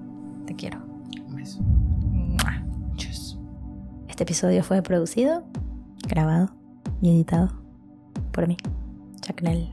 Te 0.46 0.54
quiero. 0.54 0.84
Un 1.26 1.36
beso. 1.36 1.62
Este 4.14 4.22
episodio 4.22 4.62
fue 4.62 4.80
producido, 4.80 5.44
grabado 6.06 6.54
y 7.02 7.10
editado 7.10 7.50
por 8.30 8.46
mí, 8.46 8.56
Chacnel. 9.24 9.70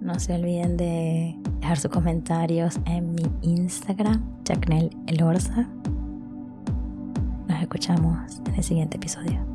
No 0.00 0.18
se 0.20 0.34
olviden 0.34 0.76
de 0.76 1.36
dejar 1.60 1.78
sus 1.78 1.90
comentarios 1.90 2.78
en 2.86 3.12
mi 3.12 3.24
Instagram, 3.42 4.22
Jacnel 4.44 4.96
Elorza. 5.08 5.68
Nos 7.48 7.60
escuchamos 7.60 8.40
en 8.46 8.54
el 8.54 8.62
siguiente 8.62 8.98
episodio. 8.98 9.51